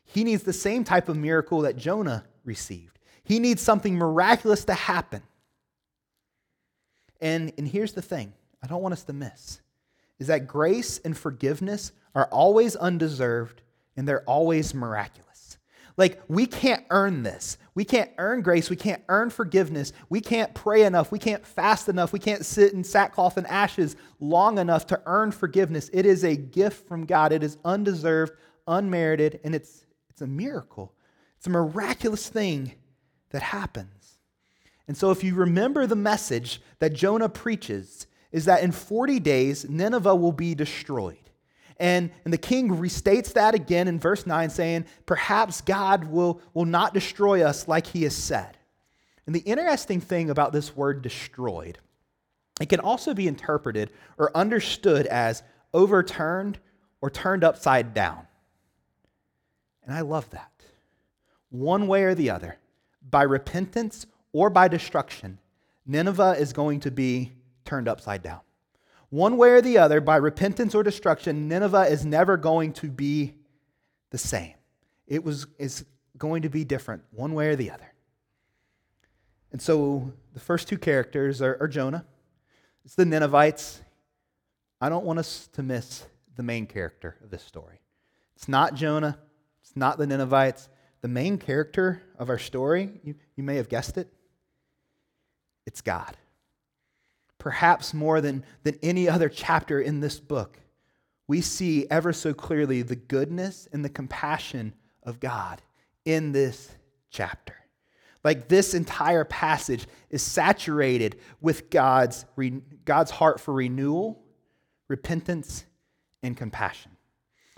He 0.04 0.24
needs 0.24 0.42
the 0.42 0.54
same 0.54 0.84
type 0.84 1.08
of 1.08 1.18
miracle 1.18 1.62
that 1.62 1.78
Jonah 1.78 2.24
received. 2.44 2.98
He 3.24 3.38
needs 3.38 3.62
something 3.62 3.94
miraculous 3.94 4.66
to 4.66 4.74
happen. 4.74 5.22
And, 7.22 7.54
and 7.60 7.68
here's 7.68 7.94
the 7.94 8.02
thing 8.02 8.34
I 8.64 8.66
don't 8.66 8.82
want 8.82 8.94
us 8.94 9.04
to 9.04 9.14
miss 9.14 9.62
is 10.22 10.28
that 10.28 10.46
grace 10.46 11.00
and 11.00 11.18
forgiveness 11.18 11.92
are 12.14 12.28
always 12.28 12.76
undeserved 12.76 13.64
and 13.98 14.08
they're 14.08 14.24
always 14.26 14.72
miraculous. 14.72 15.58
Like, 15.98 16.22
we 16.28 16.46
can't 16.46 16.86
earn 16.92 17.24
this. 17.24 17.58
We 17.74 17.86
can't 17.86 18.12
earn 18.20 18.44
grace. 18.44 18.70
We 18.70 18.76
can't 18.76 19.02
earn 19.10 19.32
forgiveness. 19.32 19.94
We 20.10 20.22
can't 20.22 20.54
pray 20.54 20.84
enough. 20.84 21.12
We 21.12 21.18
can't 21.18 21.44
fast 21.44 21.90
enough. 21.90 22.14
We 22.14 22.20
can't 22.20 22.46
sit 22.46 22.72
in 22.74 22.84
sackcloth 22.84 23.38
and 23.38 23.48
ashes 23.48 23.96
long 24.20 24.60
enough 24.60 24.86
to 24.88 25.02
earn 25.08 25.32
forgiveness. 25.32 25.90
It 25.92 26.06
is 26.06 26.24
a 26.24 26.36
gift 26.36 26.88
from 26.88 27.08
God. 27.08 27.32
It 27.32 27.42
is 27.42 27.58
undeserved, 27.66 28.34
unmerited, 28.68 29.40
and 29.44 29.56
it's, 29.56 29.88
it's 30.12 30.22
a 30.22 30.28
miracle. 30.28 30.94
It's 31.40 31.48
a 31.48 31.50
miraculous 31.50 32.30
thing 32.30 32.74
that 33.32 33.42
happens. 33.42 34.20
And 34.88 34.96
so, 34.96 35.10
if 35.10 35.24
you 35.24 35.34
remember 35.34 35.88
the 35.88 35.96
message 35.96 36.62
that 36.78 36.94
Jonah 36.94 37.30
preaches, 37.30 38.06
is 38.32 38.46
that 38.46 38.64
in 38.64 38.72
40 38.72 39.20
days, 39.20 39.68
Nineveh 39.70 40.16
will 40.16 40.32
be 40.32 40.56
destroyed. 40.56 41.18
And, 41.78 42.12
and 42.24 42.34
the 42.34 42.38
king 42.38 42.70
restates 42.70 43.34
that 43.34 43.56
again 43.56 43.88
in 43.88 44.00
verse 44.00 44.28
9, 44.28 44.50
saying, 44.50 44.86
Perhaps 45.06 45.62
God 45.62 46.06
will, 46.06 46.40
will 46.54 46.66
not 46.66 46.94
destroy 46.94 47.44
us 47.44 47.68
like 47.68 47.88
he 47.88 48.04
has 48.04 48.16
said. 48.16 48.58
And 49.26 49.36
the 49.36 49.40
interesting 49.40 50.00
thing 50.00 50.30
about 50.30 50.54
this 50.54 50.76
word 50.76 51.02
destroyed, 51.02 51.80
it 52.60 52.70
can 52.70 52.80
also 52.80 53.14
be 53.14 53.28
interpreted 53.28 53.92
or 54.18 54.36
understood 54.36 55.08
as 55.08 55.42
overturned 55.74 56.60
or 57.02 57.10
turned 57.10 57.44
upside 57.44 57.94
down. 57.94 58.28
And 59.84 59.96
I 59.96 60.02
love 60.02 60.30
that. 60.30 60.52
One 61.50 61.88
way 61.88 62.04
or 62.04 62.14
the 62.14 62.30
other, 62.30 62.58
by 63.10 63.24
repentance 63.24 64.06
or 64.32 64.50
by 64.50 64.68
destruction, 64.68 65.40
Nineveh 65.86 66.36
is 66.38 66.54
going 66.54 66.80
to 66.82 66.92
be 66.92 67.32
turned 67.66 67.88
upside 67.88 68.24
down. 68.24 68.42
One 69.10 69.36
way 69.36 69.50
or 69.50 69.62
the 69.62 69.78
other, 69.78 70.00
by 70.00 70.16
repentance 70.16 70.74
or 70.74 70.84
destruction, 70.84 71.50
Nineveh 71.50 71.88
is 71.88 72.06
never 72.06 72.38
going 72.38 72.72
to 72.74 72.90
be 72.90 73.36
the 74.10 74.18
same. 74.18 74.54
It 75.06 75.24
was, 75.24 75.48
is 75.60 75.86
going 76.18 76.44
to 76.44 76.50
be 76.50 76.64
different, 76.64 77.04
one 77.12 77.34
way 77.34 77.50
or 77.50 77.58
the 77.58 77.72
other. 77.72 77.92
And 79.52 79.62
so 79.62 80.14
the 80.34 80.40
first 80.40 80.70
two 80.70 80.78
characters 80.78 81.42
are, 81.42 81.58
are 81.60 81.68
Jonah. 81.68 82.06
It's 82.86 82.96
the 82.96 83.04
Ninevites. 83.04 83.82
I 84.80 84.88
don't 84.88 85.04
want 85.04 85.20
us 85.20 85.50
to 85.54 85.62
miss 85.62 86.06
the 86.38 86.44
main 86.44 86.66
character 86.66 87.18
of 87.22 87.30
this 87.30 87.44
story. 87.44 87.82
It's 88.38 88.48
not 88.48 88.76
Jonah, 88.76 89.20
it's 89.62 89.76
not 89.76 89.98
the 89.98 90.08
Ninevites. 90.08 90.70
The 91.02 91.08
main 91.08 91.38
character 91.38 92.02
of 92.18 92.30
our 92.30 92.38
story, 92.38 92.92
you, 93.04 93.16
you 93.36 93.44
may 93.44 93.56
have 93.56 93.68
guessed 93.68 93.98
it, 93.98 94.08
it's 95.66 95.82
God 95.82 96.16
perhaps 97.42 97.92
more 97.92 98.22
than, 98.22 98.46
than 98.62 98.78
any 98.84 99.10
other 99.10 99.28
chapter 99.28 99.82
in 99.82 100.00
this 100.00 100.20
book, 100.20 100.60
we 101.28 101.42
see 101.42 101.88
ever 101.90 102.14
so 102.14 102.36
clearly 102.36 102.84
the 102.84 102.96
goodness 102.96 103.68
and 103.74 103.84
the 103.84 103.90
compassion 103.90 104.76
of 105.02 105.20
God 105.20 105.60
in 106.06 106.34
this 106.34 106.70
chapter. 107.10 107.56
Like 108.24 108.48
this 108.48 108.76
entire 108.76 109.26
passage 109.26 109.88
is 110.12 110.22
saturated 110.22 111.18
with 111.42 111.72
God's, 111.72 112.26
God's 112.86 113.10
heart 113.10 113.40
for 113.40 113.56
renewal, 113.56 114.22
repentance, 114.88 115.66
and 116.22 116.38
compassion. 116.38 116.92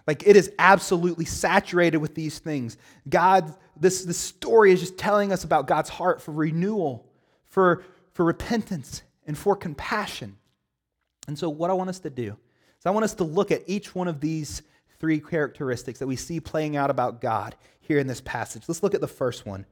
Like 0.08 0.26
it 0.26 0.38
is 0.38 0.50
absolutely 0.60 1.26
saturated 1.26 1.98
with 1.98 2.16
these 2.16 2.40
things. 2.40 2.78
God, 3.10 3.54
this, 3.76 4.06
this 4.06 4.18
story 4.18 4.72
is 4.72 4.80
just 4.80 4.98
telling 4.98 5.34
us 5.34 5.44
about 5.44 5.68
God's 5.68 5.90
heart 5.90 6.22
for 6.22 6.32
renewal, 6.32 7.06
for, 7.48 7.84
for 8.14 8.24
repentance, 8.24 9.04
and 9.26 9.38
for 9.38 9.56
compassion. 9.56 10.38
And 11.28 11.38
so, 11.38 11.50
what 11.50 11.70
I 11.70 11.74
want 11.74 11.90
us 11.90 12.00
to 12.00 12.10
do 12.10 12.38
is, 12.80 12.86
I 12.86 12.92
want 12.92 13.06
us 13.06 13.14
to 13.16 13.24
look 13.24 13.52
at 13.52 13.64
each 13.68 13.96
one 13.96 14.08
of 14.08 14.20
these 14.20 14.62
three 15.00 15.20
characteristics 15.20 16.00
that 16.00 16.08
we 16.08 16.16
see 16.16 16.40
playing 16.40 16.76
out 16.76 16.90
about 16.90 17.22
God 17.22 17.56
here 17.82 18.00
in 18.00 18.08
this 18.08 18.22
passage. 18.22 18.64
Let's 18.68 18.84
look 18.84 18.96
at 18.96 19.02
the 19.02 19.08
first 19.08 19.46
one 19.46 19.66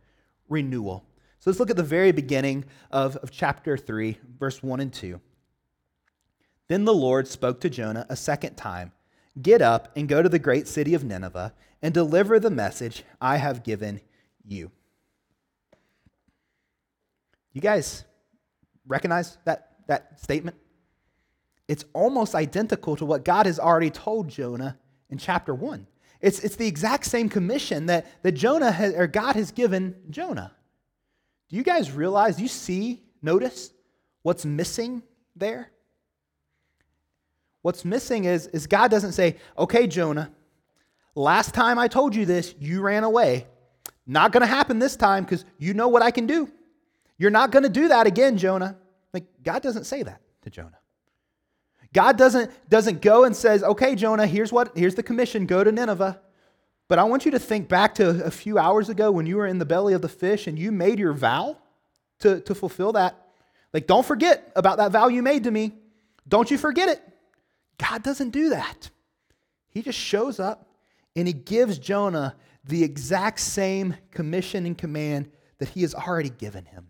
renewal. 0.50 1.06
So 1.40 1.50
let's 1.50 1.60
look 1.60 1.70
at 1.70 1.78
the 1.78 1.84
very 1.84 2.12
beginning 2.12 2.66
of, 2.92 3.16
of 3.18 3.32
chapter 3.32 3.78
3, 3.78 4.20
verse 4.38 4.62
1 4.62 4.80
and 4.80 4.94
2. 4.94 5.20
Then 6.68 6.86
the 6.86 6.94
Lord 6.94 7.28
spoke 7.28 7.60
to 7.62 7.70
Jonah 7.70 8.06
a 8.10 8.16
second 8.16 8.56
time 8.56 8.92
Get 9.42 9.62
up 9.62 9.92
and 9.96 10.10
go 10.10 10.22
to 10.22 10.28
the 10.28 10.40
great 10.40 10.68
city 10.68 10.94
of 10.94 11.06
Nineveh 11.06 11.54
and 11.82 11.94
deliver 11.94 12.40
the 12.40 12.50
message 12.50 13.04
I 13.22 13.38
have 13.38 13.64
given 13.64 14.02
you. 14.46 14.72
You 17.54 17.62
guys 17.62 18.04
recognize 18.88 19.38
that, 19.46 19.72
that 19.88 20.20
statement? 20.22 20.58
It's 21.68 21.86
almost 21.94 22.36
identical 22.36 22.96
to 22.98 23.06
what 23.06 23.24
God 23.24 23.46
has 23.46 23.60
already 23.60 23.90
told 23.90 24.28
Jonah 24.28 24.78
in 25.10 25.18
chapter 25.18 25.54
1. 25.54 25.88
It's, 26.20 26.40
it's 26.40 26.56
the 26.56 26.68
exact 26.68 27.06
same 27.06 27.30
commission 27.30 27.88
that, 27.88 28.06
that 28.24 28.34
Jonah 28.34 28.72
has, 28.72 28.94
or 28.94 29.08
God 29.08 29.36
has 29.36 29.52
given 29.52 29.96
Jonah. 30.10 30.52
Do 31.50 31.56
you 31.56 31.64
guys 31.64 31.92
realize, 31.92 32.38
do 32.38 32.44
you 32.44 32.48
see, 32.48 33.02
notice 33.22 33.72
what's 34.22 34.46
missing 34.46 35.04
there? 35.36 35.72
What's 37.62 37.86
missing 37.86 38.26
is, 38.26 38.48
is 38.48 38.68
God 38.68 38.92
doesn't 38.92 39.12
say, 39.14 39.38
okay, 39.58 39.88
Jonah, 39.88 40.32
last 41.16 41.54
time 41.54 41.78
I 41.78 41.88
told 41.88 42.16
you 42.16 42.26
this, 42.26 42.56
you 42.60 42.82
ran 42.82 43.04
away. 43.04 43.48
Not 44.06 44.32
going 44.32 44.42
to 44.42 44.48
happen 44.48 44.80
this 44.80 44.96
time 44.96 45.24
because 45.24 45.46
you 45.58 45.74
know 45.74 45.88
what 45.88 46.02
I 46.02 46.12
can 46.12 46.26
do. 46.26 46.52
You're 47.22 47.30
not 47.30 47.52
going 47.52 47.62
to 47.62 47.70
do 47.70 47.90
that 47.90 48.08
again, 48.08 48.36
Jonah. 48.36 48.80
Like, 49.14 49.26
God 49.44 49.62
doesn't 49.62 49.84
say 49.84 50.02
that 50.02 50.22
to 50.42 50.50
Jonah. 50.50 50.80
God 51.94 52.18
doesn't, 52.18 52.50
doesn't 52.68 53.00
go 53.00 53.26
and 53.26 53.36
says, 53.36 53.62
okay, 53.62 53.94
Jonah, 53.94 54.26
here's 54.26 54.52
what, 54.52 54.76
here's 54.76 54.96
the 54.96 55.04
commission, 55.04 55.46
go 55.46 55.64
to 55.64 55.72
Nineveh. 55.72 56.20
But 56.88 56.98
I 56.98 57.04
want 57.04 57.26
you 57.26 57.30
to 57.30 57.38
think 57.38 57.70
back 57.70 57.94
to 57.96 58.26
a 58.26 58.32
few 58.32 58.58
hours 58.58 58.90
ago 58.90 59.12
when 59.12 59.28
you 59.28 59.38
were 59.38 59.46
in 59.46 59.60
the 59.60 59.68
belly 59.68 59.94
of 59.94 60.02
the 60.02 60.10
fish 60.10 60.48
and 60.48 60.58
you 60.58 60.72
made 60.72 60.98
your 60.98 61.14
vow 61.14 61.58
to, 62.22 62.42
to 62.42 62.56
fulfill 62.56 62.94
that. 62.94 63.28
Like, 63.72 63.86
don't 63.86 64.06
forget 64.06 64.52
about 64.56 64.78
that 64.78 64.92
vow 64.92 65.08
you 65.08 65.22
made 65.22 65.44
to 65.44 65.52
me. 65.52 65.74
Don't 66.28 66.50
you 66.50 66.58
forget 66.58 66.90
it. 66.90 67.04
God 67.78 68.02
doesn't 68.02 68.32
do 68.32 68.50
that. 68.50 68.90
He 69.70 69.84
just 69.84 70.00
shows 70.00 70.40
up 70.40 70.74
and 71.16 71.28
he 71.28 71.34
gives 71.34 71.78
Jonah 71.78 72.36
the 72.66 72.84
exact 72.84 73.42
same 73.42 73.96
commission 74.10 74.66
and 74.66 74.76
command 74.76 75.30
that 75.60 75.70
he 75.70 75.84
has 75.84 75.94
already 75.94 76.32
given 76.32 76.66
him. 76.66 76.88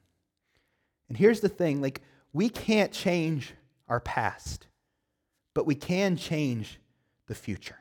And 1.12 1.18
here's 1.18 1.42
the 1.42 1.50
thing 1.50 1.82
like, 1.82 2.00
we 2.32 2.48
can't 2.48 2.94
change 2.94 3.54
our 3.90 4.00
past, 4.00 4.68
but 5.54 5.66
we 5.66 5.76
can 5.76 6.16
change 6.16 6.80
the 7.28 7.36
future. 7.36 7.76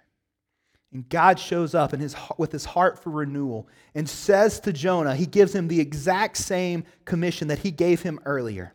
And 0.92 1.08
God 1.08 1.38
shows 1.38 1.72
up 1.72 1.94
in 1.94 2.00
his, 2.00 2.16
with 2.38 2.50
his 2.50 2.64
heart 2.64 3.00
for 3.00 3.10
renewal 3.10 3.68
and 3.94 4.08
says 4.08 4.58
to 4.62 4.72
Jonah, 4.72 5.14
he 5.14 5.26
gives 5.26 5.54
him 5.54 5.68
the 5.68 5.78
exact 5.78 6.38
same 6.38 6.82
commission 7.04 7.46
that 7.46 7.60
he 7.60 7.70
gave 7.70 8.02
him 8.02 8.18
earlier. 8.24 8.74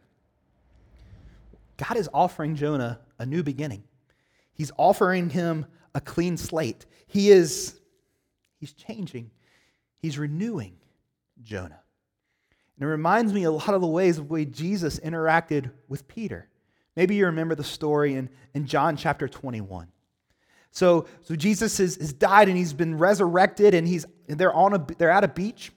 God 1.75 1.97
is 1.97 2.09
offering 2.13 2.55
Jonah 2.55 3.01
a 3.19 3.25
new 3.25 3.43
beginning. 3.43 3.83
He's 4.53 4.71
offering 4.77 5.31
him 5.31 5.65
a 5.93 5.99
clean 5.99 6.37
slate. 6.37 6.85
He 7.07 7.29
is 7.29 7.77
he's 8.61 8.71
changing. 8.71 9.31
He's 9.95 10.17
renewing 10.17 10.77
Jonah. 11.43 11.81
And 12.77 12.87
it 12.87 12.91
reminds 12.91 13.33
me 13.33 13.43
a 13.43 13.51
lot 13.51 13.69
of 13.69 13.81
the 13.81 13.87
ways 13.87 14.17
of 14.17 14.27
the 14.27 14.33
way 14.33 14.45
Jesus 14.45 14.99
interacted 14.99 15.71
with 15.87 16.07
Peter. 16.07 16.49
Maybe 16.95 17.15
you 17.15 17.25
remember 17.25 17.55
the 17.55 17.63
story 17.63 18.15
in, 18.15 18.29
in 18.53 18.65
John 18.65 18.97
chapter 18.97 19.27
21. 19.27 19.87
So, 20.71 21.07
so 21.21 21.35
Jesus 21.35 21.77
has, 21.77 21.95
has 21.95 22.11
died 22.11 22.49
and 22.49 22.57
he's 22.57 22.73
been 22.73 22.97
resurrected 22.97 23.73
and 23.73 23.87
he's 23.87 24.05
they're 24.27 24.53
on 24.53 24.73
a 24.73 24.85
they're 24.97 25.11
at 25.11 25.23
a 25.23 25.29
beach. 25.29 25.71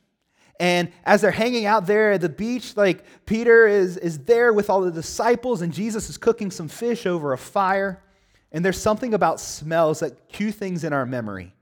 And 0.60 0.90
as 1.04 1.20
they're 1.20 1.30
hanging 1.30 1.66
out 1.66 1.86
there 1.86 2.12
at 2.12 2.20
the 2.20 2.28
beach, 2.28 2.76
like 2.76 3.04
Peter 3.26 3.68
is, 3.68 3.96
is 3.96 4.18
there 4.18 4.52
with 4.52 4.68
all 4.68 4.80
the 4.80 4.90
disciples, 4.90 5.62
and 5.62 5.72
Jesus 5.72 6.10
is 6.10 6.18
cooking 6.18 6.50
some 6.50 6.66
fish 6.66 7.06
over 7.06 7.32
a 7.32 7.38
fire. 7.38 8.02
And 8.50 8.64
there's 8.64 8.80
something 8.80 9.14
about 9.14 9.38
smells 9.38 10.00
that 10.00 10.28
cue 10.28 10.50
things 10.50 10.82
in 10.82 10.92
our 10.92 11.06
memory. 11.06 11.54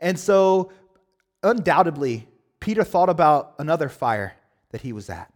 And 0.00 0.18
so, 0.18 0.72
undoubtedly, 1.44 2.26
Peter 2.58 2.82
thought 2.82 3.08
about 3.08 3.54
another 3.60 3.88
fire 3.88 4.34
that 4.74 4.82
he 4.82 4.92
was 4.92 5.08
at 5.08 5.32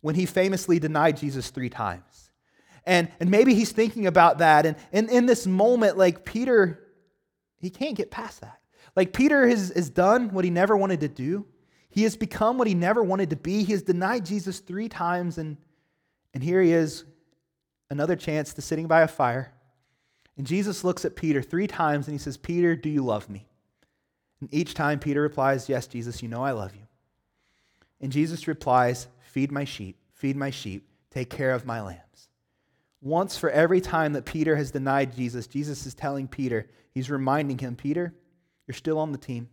when 0.00 0.16
he 0.16 0.26
famously 0.26 0.78
denied 0.78 1.16
Jesus 1.16 1.50
three 1.50 1.68
times. 1.68 2.30
And, 2.84 3.08
and 3.20 3.30
maybe 3.30 3.54
he's 3.54 3.70
thinking 3.70 4.06
about 4.06 4.38
that. 4.38 4.66
And, 4.66 4.76
and 4.92 5.08
in 5.08 5.26
this 5.26 5.46
moment, 5.46 5.96
like 5.96 6.24
Peter, 6.24 6.80
he 7.60 7.70
can't 7.70 7.96
get 7.96 8.10
past 8.10 8.40
that. 8.40 8.58
Like 8.96 9.12
Peter 9.12 9.46
has, 9.46 9.70
has 9.76 9.90
done 9.90 10.30
what 10.30 10.44
he 10.44 10.50
never 10.50 10.76
wanted 10.76 11.00
to 11.00 11.08
do. 11.08 11.46
He 11.90 12.02
has 12.02 12.16
become 12.16 12.58
what 12.58 12.66
he 12.66 12.74
never 12.74 13.02
wanted 13.02 13.30
to 13.30 13.36
be. 13.36 13.62
He 13.62 13.72
has 13.72 13.82
denied 13.82 14.24
Jesus 14.24 14.58
three 14.58 14.88
times. 14.88 15.38
And, 15.38 15.56
and 16.34 16.42
here 16.42 16.62
he 16.62 16.72
is, 16.72 17.04
another 17.90 18.16
chance 18.16 18.54
to 18.54 18.62
sitting 18.62 18.86
by 18.86 19.02
a 19.02 19.08
fire 19.08 19.52
and 20.40 20.46
Jesus 20.46 20.84
looks 20.84 21.04
at 21.04 21.16
Peter 21.16 21.42
three 21.42 21.66
times 21.66 22.06
and 22.08 22.14
he 22.14 22.18
says, 22.18 22.38
Peter, 22.38 22.74
do 22.74 22.88
you 22.88 23.04
love 23.04 23.28
me? 23.28 23.46
And 24.40 24.48
each 24.54 24.72
time 24.72 24.98
Peter 24.98 25.20
replies, 25.20 25.68
Yes, 25.68 25.86
Jesus, 25.86 26.22
you 26.22 26.30
know 26.30 26.42
I 26.42 26.52
love 26.52 26.74
you. 26.74 26.80
And 28.00 28.12
Jesus 28.12 28.48
replies, 28.48 29.08
Feed 29.20 29.52
my 29.52 29.64
sheep, 29.64 29.96
feed 30.14 30.36
my 30.36 30.50
sheep, 30.50 30.88
take 31.10 31.30
care 31.30 31.52
of 31.52 31.66
my 31.66 31.80
lambs. 31.80 32.28
Once 33.02 33.36
for 33.36 33.50
every 33.50 33.80
time 33.80 34.12
that 34.12 34.24
Peter 34.24 34.56
has 34.56 34.70
denied 34.70 35.14
Jesus, 35.14 35.46
Jesus 35.46 35.86
is 35.86 35.94
telling 35.94 36.28
Peter, 36.28 36.68
he's 36.92 37.10
reminding 37.10 37.58
him, 37.58 37.76
Peter, 37.76 38.14
you're 38.66 38.74
still 38.74 38.98
on 38.98 39.12
the 39.12 39.18
team. 39.18 39.48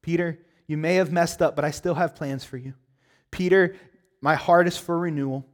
Peter, 0.00 0.38
you 0.66 0.76
may 0.76 0.94
have 0.94 1.12
messed 1.12 1.42
up, 1.42 1.54
but 1.54 1.64
I 1.64 1.70
still 1.70 1.94
have 1.94 2.14
plans 2.14 2.44
for 2.44 2.56
you. 2.56 2.74
Peter, 3.30 3.76
my 4.20 4.34
heart 4.34 4.66
is 4.66 4.78
for 4.78 4.98
renewal, 4.98 5.46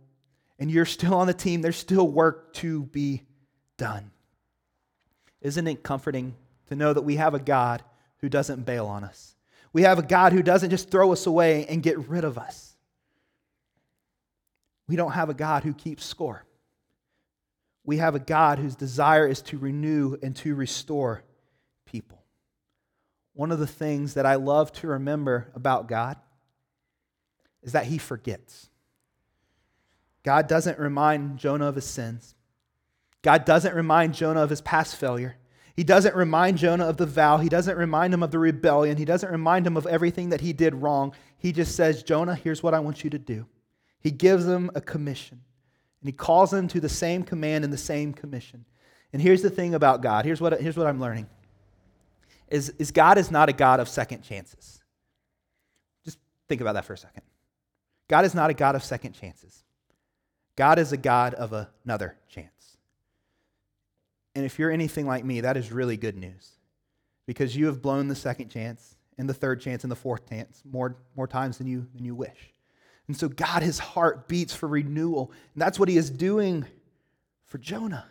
and 0.58 0.70
you're 0.70 0.86
still 0.86 1.14
on 1.14 1.26
the 1.26 1.34
team. 1.34 1.60
There's 1.60 1.76
still 1.76 2.06
work 2.06 2.54
to 2.54 2.84
be 2.84 3.22
done. 3.76 4.10
Isn't 5.40 5.66
it 5.66 5.82
comforting 5.82 6.36
to 6.68 6.76
know 6.76 6.92
that 6.92 7.02
we 7.02 7.16
have 7.16 7.34
a 7.34 7.40
God 7.40 7.82
who 8.18 8.28
doesn't 8.28 8.64
bail 8.64 8.86
on 8.86 9.02
us? 9.02 9.34
We 9.72 9.82
have 9.82 9.98
a 9.98 10.02
God 10.02 10.32
who 10.32 10.42
doesn't 10.42 10.70
just 10.70 10.90
throw 10.90 11.12
us 11.12 11.26
away 11.26 11.66
and 11.66 11.82
get 11.82 12.08
rid 12.08 12.24
of 12.24 12.38
us. 12.38 12.76
We 14.86 14.96
don't 14.96 15.12
have 15.12 15.30
a 15.30 15.34
God 15.34 15.62
who 15.62 15.72
keeps 15.72 16.04
score. 16.04 16.44
We 17.84 17.96
have 17.96 18.14
a 18.14 18.20
God 18.20 18.58
whose 18.58 18.76
desire 18.76 19.26
is 19.26 19.42
to 19.42 19.58
renew 19.58 20.16
and 20.22 20.36
to 20.36 20.54
restore 20.54 21.22
people. 21.86 22.22
One 23.34 23.50
of 23.50 23.58
the 23.58 23.66
things 23.66 24.14
that 24.14 24.26
I 24.26 24.34
love 24.34 24.72
to 24.74 24.88
remember 24.88 25.48
about 25.54 25.88
God 25.88 26.16
is 27.62 27.72
that 27.72 27.86
he 27.86 27.98
forgets. 27.98 28.68
God 30.22 30.46
doesn't 30.46 30.78
remind 30.78 31.38
Jonah 31.38 31.66
of 31.66 31.74
his 31.74 31.86
sins. 31.86 32.34
God 33.22 33.44
doesn't 33.44 33.74
remind 33.74 34.14
Jonah 34.14 34.42
of 34.42 34.50
his 34.50 34.60
past 34.60 34.96
failure. 34.96 35.36
He 35.74 35.84
doesn't 35.84 36.14
remind 36.14 36.58
Jonah 36.58 36.86
of 36.86 36.98
the 36.98 37.06
vow. 37.06 37.38
He 37.38 37.48
doesn't 37.48 37.78
remind 37.78 38.12
him 38.12 38.22
of 38.22 38.30
the 38.30 38.38
rebellion. 38.38 38.98
He 38.98 39.04
doesn't 39.04 39.30
remind 39.30 39.66
him 39.66 39.76
of 39.76 39.86
everything 39.86 40.28
that 40.28 40.42
he 40.42 40.52
did 40.52 40.74
wrong. 40.74 41.14
He 41.38 41.52
just 41.52 41.74
says, 41.74 42.02
Jonah, 42.02 42.34
here's 42.34 42.62
what 42.62 42.74
I 42.74 42.80
want 42.80 43.04
you 43.04 43.10
to 43.10 43.18
do. 43.18 43.46
He 44.00 44.10
gives 44.10 44.46
him 44.46 44.70
a 44.74 44.80
commission, 44.80 45.40
and 46.00 46.08
he 46.08 46.12
calls 46.12 46.52
him 46.52 46.68
to 46.68 46.80
the 46.80 46.88
same 46.88 47.22
command 47.22 47.64
and 47.64 47.72
the 47.72 47.78
same 47.78 48.12
commission. 48.12 48.64
And 49.12 49.22
here's 49.22 49.42
the 49.42 49.50
thing 49.50 49.74
about 49.74 50.02
God. 50.02 50.24
Here's 50.24 50.40
what, 50.40 50.60
here's 50.60 50.76
what 50.76 50.86
I'm 50.86 51.00
learning. 51.00 51.26
Is, 52.48 52.70
is 52.78 52.90
God 52.90 53.16
is 53.16 53.30
not 53.30 53.48
a 53.48 53.52
God 53.52 53.80
of 53.80 53.88
second 53.88 54.22
chances. 54.22 54.80
Just 56.04 56.18
think 56.48 56.60
about 56.60 56.74
that 56.74 56.84
for 56.84 56.92
a 56.92 56.98
second. 56.98 57.22
God 58.08 58.24
is 58.26 58.34
not 58.34 58.50
a 58.50 58.54
God 58.54 58.74
of 58.74 58.84
second 58.84 59.12
chances. 59.12 59.64
God 60.56 60.78
is 60.78 60.92
a 60.92 60.98
God 60.98 61.32
of 61.34 61.66
another 61.84 62.16
chance. 62.28 62.51
And 64.34 64.44
if 64.44 64.58
you're 64.58 64.70
anything 64.70 65.06
like 65.06 65.24
me, 65.24 65.42
that 65.42 65.56
is 65.56 65.72
really 65.72 65.96
good 65.96 66.16
news 66.16 66.52
because 67.26 67.56
you 67.56 67.66
have 67.66 67.82
blown 67.82 68.08
the 68.08 68.14
second 68.14 68.48
chance 68.48 68.96
and 69.18 69.28
the 69.28 69.34
third 69.34 69.60
chance 69.60 69.84
and 69.84 69.90
the 69.90 69.96
fourth 69.96 70.28
chance 70.28 70.62
more, 70.64 70.96
more 71.16 71.26
times 71.26 71.58
than 71.58 71.66
you, 71.66 71.86
than 71.94 72.04
you 72.04 72.14
wish. 72.14 72.52
And 73.08 73.16
so 73.16 73.28
God, 73.28 73.62
his 73.62 73.78
heart 73.78 74.28
beats 74.28 74.54
for 74.54 74.68
renewal. 74.68 75.32
And 75.54 75.60
that's 75.60 75.78
what 75.78 75.88
he 75.88 75.96
is 75.96 76.10
doing 76.10 76.64
for 77.44 77.58
Jonah. 77.58 78.06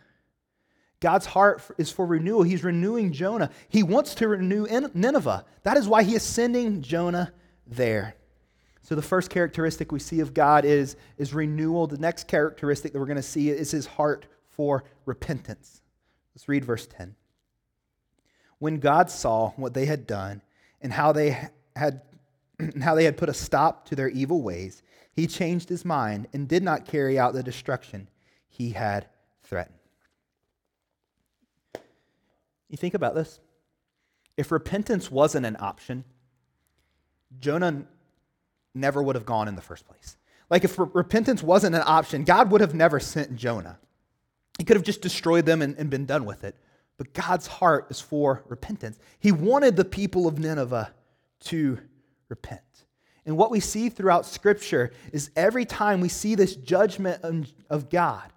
God's 0.99 1.25
heart 1.25 1.63
is 1.79 1.91
for 1.91 2.05
renewal. 2.05 2.43
He's 2.43 2.63
renewing 2.63 3.11
Jonah. 3.11 3.49
He 3.69 3.81
wants 3.81 4.13
to 4.15 4.27
renew 4.27 4.67
Nineveh. 4.93 5.45
That 5.63 5.77
is 5.77 5.87
why 5.87 6.03
he 6.03 6.13
is 6.13 6.21
sending 6.21 6.83
Jonah 6.83 7.33
there. 7.65 8.15
So 8.83 8.93
the 8.93 9.01
first 9.01 9.31
characteristic 9.31 9.91
we 9.91 9.99
see 9.99 10.19
of 10.19 10.33
God 10.33 10.63
is, 10.63 10.95
is 11.17 11.33
renewal. 11.33 11.87
The 11.87 11.97
next 11.97 12.27
characteristic 12.27 12.93
that 12.93 12.99
we're 12.99 13.05
going 13.05 13.15
to 13.15 13.23
see 13.23 13.49
is 13.49 13.71
his 13.71 13.87
heart 13.87 14.27
for 14.49 14.83
repentance. 15.05 15.80
Let's 16.35 16.47
read 16.47 16.65
verse 16.65 16.87
10. 16.87 17.15
When 18.59 18.79
God 18.79 19.09
saw 19.09 19.51
what 19.51 19.73
they 19.73 19.85
had 19.85 20.07
done 20.07 20.41
and 20.81 20.93
how 20.93 21.11
they 21.11 21.49
had 21.75 22.01
how 22.81 22.95
they 22.95 23.05
had 23.05 23.17
put 23.17 23.29
a 23.29 23.33
stop 23.33 23.85
to 23.87 23.95
their 23.95 24.09
evil 24.09 24.41
ways, 24.41 24.83
he 25.11 25.27
changed 25.27 25.69
his 25.69 25.83
mind 25.83 26.27
and 26.33 26.47
did 26.47 26.63
not 26.63 26.85
carry 26.85 27.17
out 27.17 27.33
the 27.33 27.43
destruction 27.43 28.07
he 28.47 28.71
had 28.71 29.07
threatened. 29.43 29.77
You 32.69 32.77
think 32.77 32.93
about 32.93 33.15
this? 33.15 33.39
If 34.37 34.51
repentance 34.51 35.11
wasn't 35.11 35.45
an 35.45 35.57
option, 35.59 36.05
Jonah 37.39 37.83
never 38.73 39.03
would 39.03 39.15
have 39.15 39.25
gone 39.25 39.47
in 39.47 39.55
the 39.55 39.61
first 39.61 39.85
place. 39.85 40.15
Like 40.49 40.63
if 40.63 40.77
repentance 40.77 41.43
wasn't 41.43 41.75
an 41.75 41.83
option, 41.85 42.23
God 42.23 42.51
would 42.51 42.61
have 42.61 42.73
never 42.73 42.99
sent 42.99 43.35
Jonah. 43.35 43.79
He 44.57 44.65
could 44.65 44.75
have 44.75 44.85
just 44.85 45.01
destroyed 45.01 45.45
them 45.45 45.61
and, 45.61 45.75
and 45.77 45.89
been 45.89 46.05
done 46.05 46.25
with 46.25 46.43
it. 46.43 46.55
But 46.97 47.13
God's 47.13 47.47
heart 47.47 47.87
is 47.89 47.99
for 47.99 48.43
repentance. 48.47 48.99
He 49.19 49.31
wanted 49.31 49.75
the 49.75 49.85
people 49.85 50.27
of 50.27 50.37
Nineveh 50.37 50.93
to 51.45 51.79
repent. 52.29 52.61
And 53.25 53.37
what 53.37 53.51
we 53.51 53.59
see 53.59 53.89
throughout 53.89 54.25
Scripture 54.25 54.91
is 55.11 55.31
every 55.35 55.65
time 55.65 56.01
we 56.01 56.09
see 56.09 56.35
this 56.35 56.55
judgment 56.55 57.51
of 57.69 57.89
God, 57.89 58.31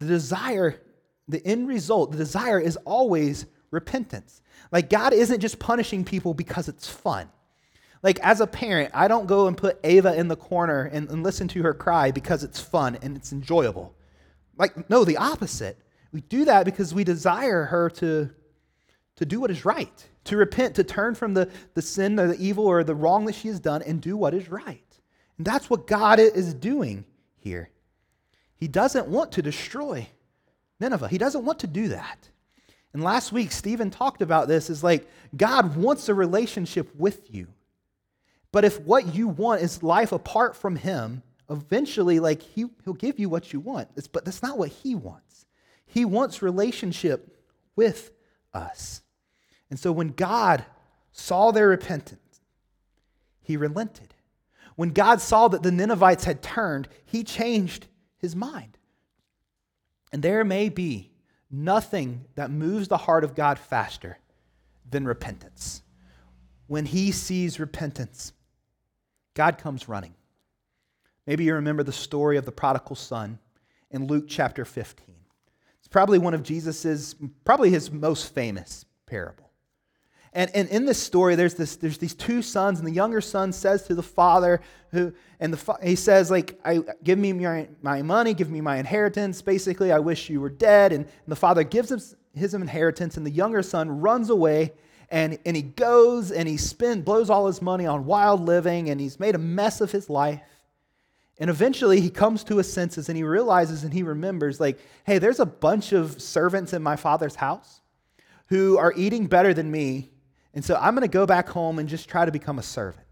the 0.00 0.06
desire, 0.06 0.80
the 1.28 1.44
end 1.46 1.68
result, 1.68 2.12
the 2.12 2.18
desire 2.18 2.60
is 2.60 2.76
always 2.84 3.46
repentance. 3.70 4.42
Like 4.72 4.90
God 4.90 5.12
isn't 5.12 5.40
just 5.40 5.58
punishing 5.58 6.04
people 6.04 6.34
because 6.34 6.68
it's 6.68 6.88
fun. 6.88 7.28
Like 8.02 8.18
as 8.20 8.40
a 8.40 8.46
parent, 8.46 8.90
I 8.94 9.08
don't 9.08 9.26
go 9.26 9.46
and 9.46 9.56
put 9.56 9.80
Ava 9.82 10.14
in 10.14 10.28
the 10.28 10.36
corner 10.36 10.84
and, 10.84 11.08
and 11.10 11.22
listen 11.22 11.48
to 11.48 11.62
her 11.62 11.74
cry 11.74 12.10
because 12.10 12.44
it's 12.44 12.60
fun 12.60 12.96
and 13.02 13.16
it's 13.16 13.32
enjoyable. 13.32 13.94
Like, 14.58 14.90
no, 14.90 15.04
the 15.04 15.16
opposite. 15.16 15.78
We 16.12 16.20
do 16.22 16.44
that 16.46 16.64
because 16.64 16.92
we 16.92 17.04
desire 17.04 17.64
her 17.64 17.90
to, 17.90 18.30
to 19.16 19.26
do 19.26 19.40
what 19.40 19.50
is 19.50 19.64
right, 19.64 20.08
to 20.24 20.36
repent, 20.36 20.74
to 20.76 20.84
turn 20.84 21.14
from 21.14 21.34
the, 21.34 21.50
the 21.74 21.82
sin 21.82 22.18
or 22.18 22.28
the 22.28 22.42
evil 22.42 22.66
or 22.66 22.82
the 22.82 22.94
wrong 22.94 23.26
that 23.26 23.34
she 23.34 23.48
has 23.48 23.60
done 23.60 23.82
and 23.82 24.00
do 24.00 24.16
what 24.16 24.34
is 24.34 24.48
right. 24.48 24.82
And 25.36 25.46
that's 25.46 25.70
what 25.70 25.86
God 25.86 26.18
is 26.18 26.52
doing 26.54 27.04
here. 27.36 27.70
He 28.56 28.68
doesn't 28.68 29.06
want 29.06 29.32
to 29.32 29.42
destroy 29.42 30.08
Nineveh, 30.80 31.08
He 31.08 31.18
doesn't 31.18 31.44
want 31.44 31.60
to 31.60 31.66
do 31.66 31.88
that. 31.88 32.28
And 32.92 33.02
last 33.02 33.32
week, 33.32 33.52
Stephen 33.52 33.90
talked 33.90 34.22
about 34.22 34.48
this 34.48 34.70
is 34.70 34.82
like 34.82 35.08
God 35.36 35.76
wants 35.76 36.08
a 36.08 36.14
relationship 36.14 36.94
with 36.96 37.32
you. 37.32 37.48
But 38.50 38.64
if 38.64 38.80
what 38.80 39.14
you 39.14 39.28
want 39.28 39.60
is 39.60 39.82
life 39.82 40.10
apart 40.10 40.56
from 40.56 40.76
Him, 40.76 41.22
eventually, 41.50 42.20
like 42.20 42.42
he, 42.42 42.66
He'll 42.84 42.94
give 42.94 43.18
you 43.18 43.28
what 43.28 43.52
you 43.52 43.60
want. 43.60 43.88
It's, 43.96 44.08
but 44.08 44.24
that's 44.24 44.42
not 44.42 44.58
what 44.58 44.70
He 44.70 44.94
wants. 44.94 45.46
He 45.86 46.04
wants 46.04 46.42
relationship 46.42 47.36
with 47.76 48.10
us. 48.52 49.02
And 49.70 49.78
so 49.78 49.92
when 49.92 50.08
God 50.08 50.64
saw 51.12 51.50
their 51.50 51.68
repentance, 51.68 52.40
He 53.40 53.56
relented. 53.56 54.14
When 54.76 54.90
God 54.90 55.20
saw 55.20 55.48
that 55.48 55.62
the 55.62 55.72
Ninevites 55.72 56.24
had 56.24 56.42
turned, 56.42 56.88
He 57.04 57.24
changed 57.24 57.86
His 58.18 58.36
mind. 58.36 58.78
And 60.12 60.22
there 60.22 60.44
may 60.44 60.68
be 60.68 61.10
nothing 61.50 62.24
that 62.34 62.50
moves 62.50 62.88
the 62.88 62.96
heart 62.96 63.24
of 63.24 63.34
God 63.34 63.58
faster 63.58 64.18
than 64.88 65.04
repentance. 65.04 65.82
When 66.66 66.86
he 66.86 67.12
sees 67.12 67.60
repentance, 67.60 68.32
God 69.34 69.58
comes 69.58 69.88
running. 69.88 70.14
Maybe 71.28 71.44
you 71.44 71.52
remember 71.52 71.82
the 71.82 71.92
story 71.92 72.38
of 72.38 72.46
the 72.46 72.52
prodigal 72.52 72.96
son 72.96 73.38
in 73.90 74.06
Luke 74.06 74.24
chapter 74.28 74.64
15. 74.64 75.14
It's 75.78 75.86
probably 75.86 76.18
one 76.18 76.32
of 76.32 76.42
Jesus's, 76.42 77.16
probably 77.44 77.68
his 77.68 77.90
most 77.90 78.34
famous 78.34 78.86
parable. 79.04 79.50
And, 80.32 80.50
and 80.54 80.70
in 80.70 80.86
this 80.86 80.98
story, 80.98 81.34
there's, 81.34 81.52
this, 81.52 81.76
there's 81.76 81.98
these 81.98 82.14
two 82.14 82.40
sons, 82.40 82.78
and 82.78 82.88
the 82.88 82.92
younger 82.92 83.20
son 83.20 83.52
says 83.52 83.82
to 83.88 83.94
the 83.94 84.02
father, 84.02 84.62
who, 84.90 85.12
and 85.38 85.52
the, 85.52 85.76
he 85.82 85.96
says, 85.96 86.30
like, 86.30 86.58
I, 86.64 86.80
give 87.04 87.18
me 87.18 87.34
my, 87.34 87.68
my 87.82 88.00
money, 88.00 88.32
give 88.32 88.48
me 88.50 88.62
my 88.62 88.78
inheritance. 88.78 89.42
Basically, 89.42 89.92
I 89.92 89.98
wish 89.98 90.30
you 90.30 90.40
were 90.40 90.48
dead. 90.48 90.94
And, 90.94 91.04
and 91.04 91.26
the 91.26 91.36
father 91.36 91.62
gives 91.62 91.92
him 91.92 92.00
his 92.32 92.54
inheritance, 92.54 93.18
and 93.18 93.26
the 93.26 93.30
younger 93.30 93.62
son 93.62 94.00
runs 94.00 94.30
away, 94.30 94.72
and, 95.10 95.38
and 95.44 95.54
he 95.54 95.62
goes 95.62 96.32
and 96.32 96.48
he 96.48 96.56
spend, 96.56 97.04
blows 97.04 97.28
all 97.28 97.48
his 97.48 97.60
money 97.60 97.84
on 97.84 98.06
wild 98.06 98.40
living, 98.40 98.88
and 98.88 98.98
he's 98.98 99.20
made 99.20 99.34
a 99.34 99.38
mess 99.38 99.82
of 99.82 99.92
his 99.92 100.08
life. 100.08 100.40
And 101.38 101.50
eventually 101.50 102.00
he 102.00 102.10
comes 102.10 102.42
to 102.44 102.56
his 102.56 102.72
senses 102.72 103.08
and 103.08 103.16
he 103.16 103.22
realizes 103.22 103.84
and 103.84 103.92
he 103.92 104.02
remembers, 104.02 104.58
like, 104.58 104.78
hey, 105.04 105.18
there's 105.18 105.40
a 105.40 105.46
bunch 105.46 105.92
of 105.92 106.20
servants 106.20 106.72
in 106.72 106.82
my 106.82 106.96
father's 106.96 107.36
house 107.36 107.80
who 108.48 108.76
are 108.78 108.92
eating 108.96 109.26
better 109.26 109.54
than 109.54 109.70
me 109.70 110.10
and 110.58 110.64
so 110.64 110.74
I'm 110.74 110.94
going 110.94 111.02
to 111.02 111.08
go 111.08 111.26
back 111.26 111.48
home 111.48 111.78
and 111.78 111.88
just 111.88 112.08
try 112.08 112.24
to 112.24 112.32
become 112.32 112.58
a 112.58 112.64
servant. 112.64 113.06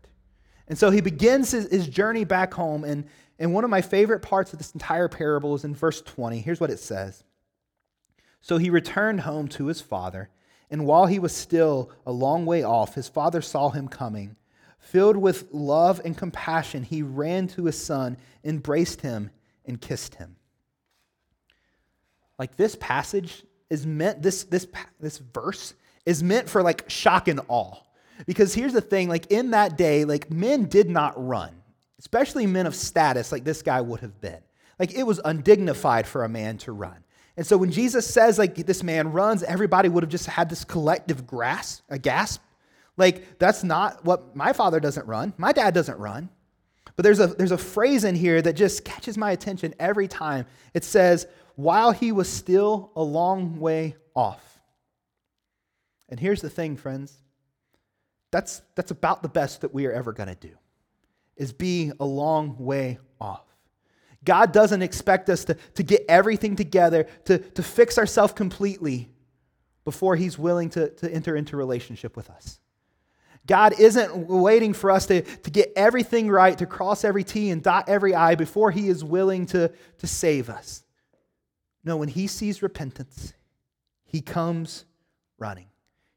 And 0.69 0.77
so 0.77 0.91
he 0.91 1.01
begins 1.01 1.53
his, 1.53 1.71
his, 1.71 1.87
journey 1.87 2.25
back 2.25 2.53
home. 2.53 2.83
And, 2.83 3.05
and 3.39 3.55
one 3.55 3.63
of 3.63 3.71
my 3.71 3.83
favorite 3.83 4.19
parts 4.19 4.53
of 4.53 4.59
this 4.59 4.73
entire 4.73 5.09
parable 5.09 5.55
is 5.55 5.65
in 5.65 5.75
verse 5.75 6.03
20. 6.03 6.41
Here's 6.41 6.61
what 6.61 6.71
it 6.71 6.81
says 6.81 7.23
So 8.41 8.59
he 8.59 8.69
returned 8.69 9.21
home 9.21 9.49
to 9.49 9.67
his 9.67 9.81
father. 9.81 10.31
And 10.69 10.87
while 10.87 11.07
he 11.07 11.21
was 11.21 11.33
still 11.33 11.93
a 12.05 12.11
long 12.11 12.47
way 12.47 12.65
off, 12.65 12.97
his 12.97 13.09
father 13.09 13.41
saw 13.41 13.71
him 13.71 13.87
coming. 13.87 14.35
Filled 14.87 15.17
with 15.17 15.49
love 15.51 16.01
and 16.05 16.17
compassion, 16.17 16.85
he 16.85 17.03
ran 17.03 17.49
to 17.49 17.65
his 17.65 17.77
son, 17.77 18.17
embraced 18.45 19.01
him, 19.01 19.31
and 19.65 19.81
kissed 19.81 20.15
him. 20.15 20.37
Like 22.39 22.55
this 22.55 22.77
passage 22.77 23.43
is 23.69 23.85
meant, 23.85 24.23
this, 24.23 24.45
this, 24.45 24.69
this 25.01 25.19
verse 25.19 25.75
is 26.05 26.23
meant 26.23 26.49
for 26.49 26.63
like 26.63 26.89
shock 26.89 27.27
and 27.27 27.41
awe. 27.49 27.75
Because 28.27 28.55
here's 28.55 28.73
the 28.73 28.81
thing 28.81 29.09
like 29.09 29.27
in 29.33 29.51
that 29.51 29.77
day, 29.77 30.05
like 30.05 30.31
men 30.31 30.67
did 30.67 30.89
not 30.89 31.15
run, 31.17 31.51
especially 31.99 32.47
men 32.47 32.67
of 32.67 32.75
status 32.77 33.33
like 33.33 33.43
this 33.43 33.63
guy 33.63 33.81
would 33.81 33.99
have 34.01 34.21
been. 34.21 34.39
Like 34.79 34.95
it 34.95 35.03
was 35.03 35.21
undignified 35.25 36.07
for 36.07 36.23
a 36.23 36.29
man 36.29 36.59
to 36.59 36.71
run. 36.71 37.03
And 37.37 37.45
so 37.45 37.57
when 37.57 37.73
Jesus 37.73 38.07
says 38.07 38.39
like 38.39 38.55
this 38.55 38.85
man 38.85 39.11
runs, 39.11 39.43
everybody 39.43 39.89
would 39.89 40.05
have 40.05 40.11
just 40.11 40.27
had 40.27 40.49
this 40.49 40.65
collective 40.65 41.27
grasp, 41.27 41.83
a 41.89 41.99
gasp. 41.99 42.41
Like 42.97 43.39
that's 43.39 43.63
not 43.63 44.05
what 44.05 44.35
my 44.35 44.53
father 44.53 44.81
doesn't 44.81 45.07
run. 45.07 45.33
My 45.37 45.53
dad 45.53 45.75
doesn't 45.75 45.99
run. 45.99 46.31
But 46.95 47.03
there's 47.03 47.21
a 47.21 47.27
there's 47.27 47.53
a 47.53 47.59
phrase 47.59 48.05
in 48.05 48.15
here 48.15 48.41
that 48.41 48.55
just 48.55 48.85
catches 48.85 49.19
my 49.19 49.33
attention 49.33 49.75
every 49.79 50.09
time. 50.09 50.47
It 50.73 50.83
says, 50.83 51.27
while 51.57 51.91
he 51.91 52.13
was 52.13 52.29
still 52.29 52.93
a 52.95 53.03
long 53.03 53.59
way 53.59 53.97
off. 54.15 54.61
And 56.09 56.21
here's 56.21 56.41
the 56.41 56.51
thing, 56.51 56.77
friends. 56.77 57.15
That's, 58.31 58.63
that's 58.75 58.91
about 58.91 59.23
the 59.23 59.29
best 59.29 59.63
that 59.63 59.73
we 59.73 59.87
are 59.87 59.93
ever 59.93 60.13
going 60.13 60.29
to 60.29 60.35
do, 60.35 60.57
is 61.37 61.53
be 61.53 61.93
a 61.99 62.05
long 62.05 62.57
way 62.59 62.99
off. 63.21 63.45
God 64.25 64.53
doesn't 64.53 64.83
expect 64.83 65.31
us 65.31 65.45
to, 65.47 65.55
to 65.75 65.83
get 65.83 66.05
everything 66.09 66.57
together, 66.57 67.07
to, 67.25 67.39
to 67.39 67.63
fix 67.63 67.99
ourselves 67.99 68.33
completely 68.33 69.09
before 69.85 70.17
He's 70.17 70.39
willing 70.39 70.69
to, 70.71 70.91
to 70.91 71.11
enter 71.11 71.37
into 71.37 71.57
relationship 71.57 72.17
with 72.17 72.29
us. 72.29 72.59
God 73.47 73.79
isn't 73.79 74.27
waiting 74.29 74.73
for 74.73 74.91
us 74.91 75.07
to, 75.07 75.23
to 75.23 75.51
get 75.51 75.73
everything 75.77 76.29
right, 76.29 76.59
to 76.59 76.67
cross 76.67 77.05
every 77.05 77.23
T 77.23 77.51
and 77.51 77.63
dot 77.63 77.89
every 77.89 78.15
I 78.15 78.35
before 78.35 78.71
He 78.71 78.89
is 78.89 79.05
willing 79.05 79.47
to, 79.47 79.71
to 79.99 80.07
save 80.07 80.51
us. 80.51 80.83
No, 81.85 81.97
when 81.97 82.09
He 82.09 82.27
sees 82.27 82.63
repentance, 82.63 83.33
He 84.05 84.21
comes 84.21 84.85
running. 85.39 85.67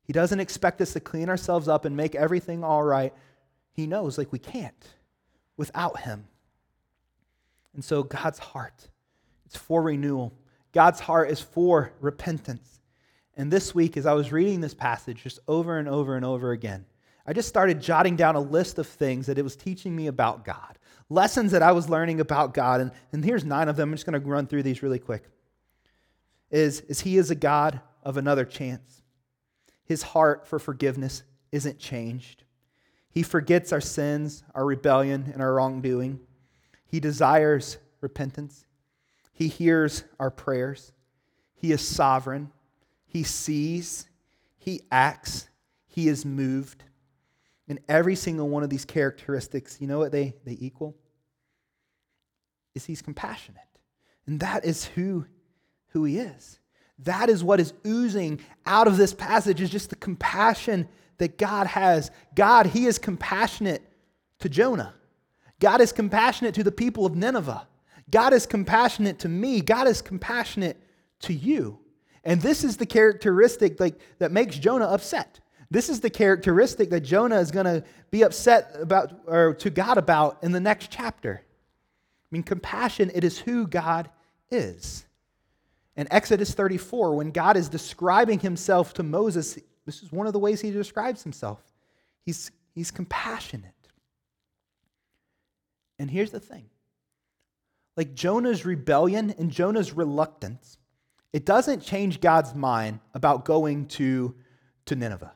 He 0.03 0.13
doesn't 0.13 0.39
expect 0.39 0.81
us 0.81 0.93
to 0.93 0.99
clean 0.99 1.29
ourselves 1.29 1.67
up 1.67 1.85
and 1.85 1.95
make 1.95 2.15
everything 2.15 2.63
all 2.63 2.83
right. 2.83 3.13
He 3.71 3.85
knows, 3.85 4.17
like, 4.17 4.31
we 4.31 4.39
can't 4.39 4.87
without 5.55 5.99
Him. 5.99 6.25
And 7.75 7.85
so, 7.85 8.01
God's 8.01 8.39
heart 8.39 8.89
is 9.47 9.55
for 9.55 9.83
renewal, 9.83 10.33
God's 10.71 10.99
heart 10.99 11.29
is 11.29 11.39
for 11.39 11.93
repentance. 11.99 12.79
And 13.37 13.51
this 13.51 13.73
week, 13.73 13.95
as 13.95 14.05
I 14.05 14.13
was 14.13 14.31
reading 14.33 14.59
this 14.59 14.73
passage 14.73 15.23
just 15.23 15.39
over 15.47 15.77
and 15.77 15.87
over 15.87 16.15
and 16.15 16.25
over 16.25 16.51
again, 16.51 16.85
I 17.29 17.33
just 17.33 17.47
started 17.47 17.79
jotting 17.79 18.15
down 18.15 18.35
a 18.35 18.39
list 18.39 18.79
of 18.79 18.87
things 18.87 19.27
that 19.27 19.37
it 19.37 19.43
was 19.43 19.55
teaching 19.55 19.95
me 19.95 20.07
about 20.07 20.43
God, 20.43 20.79
lessons 21.09 21.51
that 21.51 21.61
I 21.61 21.73
was 21.73 21.87
learning 21.87 22.19
about 22.19 22.55
God. 22.55 22.81
And, 22.81 22.91
and 23.13 23.23
here's 23.23 23.45
nine 23.45 23.69
of 23.69 23.75
them. 23.75 23.89
I'm 23.89 23.93
just 23.93 24.07
going 24.07 24.19
to 24.19 24.27
run 24.27 24.47
through 24.47 24.63
these 24.63 24.81
really 24.81 24.97
quick. 24.97 25.29
Is, 26.49 26.81
is 26.81 27.01
He 27.01 27.17
is 27.17 27.29
a 27.29 27.35
God 27.35 27.81
of 28.01 28.17
another 28.17 28.45
chance. 28.45 29.03
His 29.85 30.01
heart 30.01 30.47
for 30.47 30.57
forgiveness 30.57 31.21
isn't 31.51 31.77
changed. 31.77 32.45
He 33.11 33.21
forgets 33.21 33.71
our 33.71 33.81
sins, 33.81 34.43
our 34.55 34.65
rebellion, 34.65 35.29
and 35.31 35.39
our 35.39 35.53
wrongdoing. 35.53 36.19
He 36.87 36.99
desires 36.99 37.77
repentance. 38.01 38.65
He 39.33 39.49
hears 39.49 40.03
our 40.19 40.31
prayers. 40.31 40.93
He 41.53 41.71
is 41.73 41.87
sovereign. 41.87 42.49
He 43.05 43.21
sees. 43.21 44.07
He 44.57 44.81
acts. 44.91 45.47
He 45.85 46.07
is 46.07 46.25
moved. 46.25 46.85
And 47.69 47.79
every 47.87 48.15
single 48.15 48.49
one 48.49 48.63
of 48.63 48.69
these 48.69 48.83
characteristics, 48.83 49.77
you 49.79 49.87
know 49.87 49.99
what 49.99 50.11
they, 50.11 50.35
they 50.43 50.57
equal? 50.59 50.95
Is 52.75 52.85
he's 52.85 53.01
compassionate. 53.01 53.61
And 54.25 54.39
that 54.41 54.65
is 54.65 54.85
who, 54.85 55.25
who 55.89 56.03
he 56.03 56.17
is. 56.17 56.59
That 57.03 57.29
is 57.29 57.43
what 57.43 57.59
is 57.59 57.73
oozing 57.87 58.41
out 58.65 58.87
of 58.87 58.97
this 58.97 59.13
passage 59.13 59.61
is 59.61 59.69
just 59.69 59.89
the 59.89 59.95
compassion 59.95 60.87
that 61.17 61.37
God 61.37 61.67
has. 61.67 62.11
God, 62.35 62.65
He 62.65 62.85
is 62.85 62.97
compassionate 62.97 63.81
to 64.39 64.49
Jonah. 64.49 64.93
God 65.59 65.81
is 65.81 65.91
compassionate 65.91 66.55
to 66.55 66.63
the 66.63 66.71
people 66.71 67.05
of 67.05 67.15
Nineveh. 67.15 67.67
God 68.11 68.33
is 68.33 68.45
compassionate 68.45 69.19
to 69.19 69.29
me. 69.29 69.61
God 69.61 69.87
is 69.87 70.01
compassionate 70.01 70.77
to 71.21 71.33
you. 71.33 71.79
And 72.23 72.41
this 72.41 72.63
is 72.63 72.77
the 72.77 72.85
characteristic 72.85 73.79
like, 73.79 73.99
that 74.19 74.31
makes 74.31 74.57
Jonah 74.57 74.85
upset. 74.85 75.39
This 75.71 75.89
is 75.89 75.99
the 75.99 76.09
characteristic 76.09 76.89
that 76.89 77.01
Jonah 77.01 77.39
is 77.39 77.51
going 77.51 77.65
to 77.65 77.83
be 78.09 78.23
upset 78.23 78.71
about 78.79 79.13
or 79.27 79.53
to 79.55 79.69
God 79.69 79.97
about 79.97 80.39
in 80.41 80.51
the 80.51 80.59
next 80.59 80.89
chapter. 80.89 81.41
I 81.43 82.27
mean, 82.31 82.43
compassion, 82.43 83.11
it 83.13 83.23
is 83.23 83.37
who 83.39 83.67
God 83.67 84.09
is. 84.49 85.05
In 85.95 86.07
Exodus 86.11 86.53
34, 86.53 87.15
when 87.15 87.31
God 87.31 87.57
is 87.57 87.69
describing 87.69 88.39
himself 88.39 88.93
to 88.95 89.03
Moses, 89.03 89.59
this 89.85 90.01
is 90.01 90.11
one 90.11 90.27
of 90.27 90.33
the 90.33 90.39
ways 90.39 90.61
he 90.61 90.71
describes 90.71 91.23
himself. 91.23 91.61
He's, 92.25 92.51
he's 92.73 92.89
compassionate. 92.89 93.73
And 95.99 96.09
here's 96.09 96.31
the 96.31 96.39
thing 96.39 96.65
like 97.97 98.13
Jonah's 98.13 98.65
rebellion 98.65 99.35
and 99.37 99.51
Jonah's 99.51 99.91
reluctance, 99.91 100.77
it 101.33 101.45
doesn't 101.45 101.81
change 101.81 102.21
God's 102.21 102.55
mind 102.55 103.01
about 103.13 103.43
going 103.45 103.87
to, 103.87 104.33
to 104.85 104.95
Nineveh. 104.95 105.33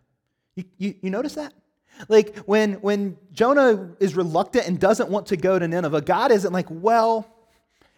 You, 0.56 0.64
you, 0.78 0.96
you 1.02 1.10
notice 1.10 1.36
that? 1.36 1.54
Like 2.10 2.38
when, 2.40 2.74
when 2.76 3.18
Jonah 3.32 3.92
is 4.00 4.16
reluctant 4.16 4.68
and 4.68 4.80
doesn't 4.80 5.10
want 5.10 5.28
to 5.28 5.38
go 5.38 5.58
to 5.60 5.68
Nineveh, 5.68 6.02
God 6.02 6.32
isn't 6.32 6.52
like, 6.52 6.68
well, 6.70 7.28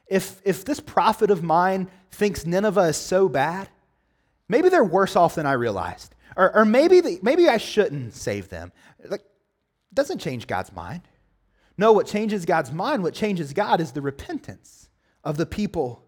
if, 0.07 0.41
if 0.43 0.65
this 0.65 0.79
prophet 0.79 1.31
of 1.31 1.43
mine 1.43 1.89
thinks 2.11 2.45
Nineveh 2.45 2.81
is 2.81 2.97
so 2.97 3.27
bad, 3.29 3.69
maybe 4.47 4.69
they're 4.69 4.83
worse 4.83 5.15
off 5.15 5.35
than 5.35 5.45
I 5.45 5.53
realized. 5.53 6.13
Or, 6.37 6.55
or 6.55 6.65
maybe, 6.65 6.99
the, 7.01 7.19
maybe 7.21 7.47
I 7.47 7.57
shouldn't 7.57 8.13
save 8.13 8.49
them. 8.49 8.71
Like, 9.07 9.23
doesn't 9.93 10.19
change 10.19 10.47
God's 10.47 10.73
mind. 10.73 11.01
No, 11.77 11.91
what 11.91 12.07
changes 12.07 12.45
God's 12.45 12.71
mind, 12.71 13.03
what 13.03 13.13
changes 13.13 13.53
God 13.53 13.81
is 13.81 13.91
the 13.91 14.01
repentance 14.01 14.89
of 15.23 15.37
the 15.37 15.45
people 15.45 16.03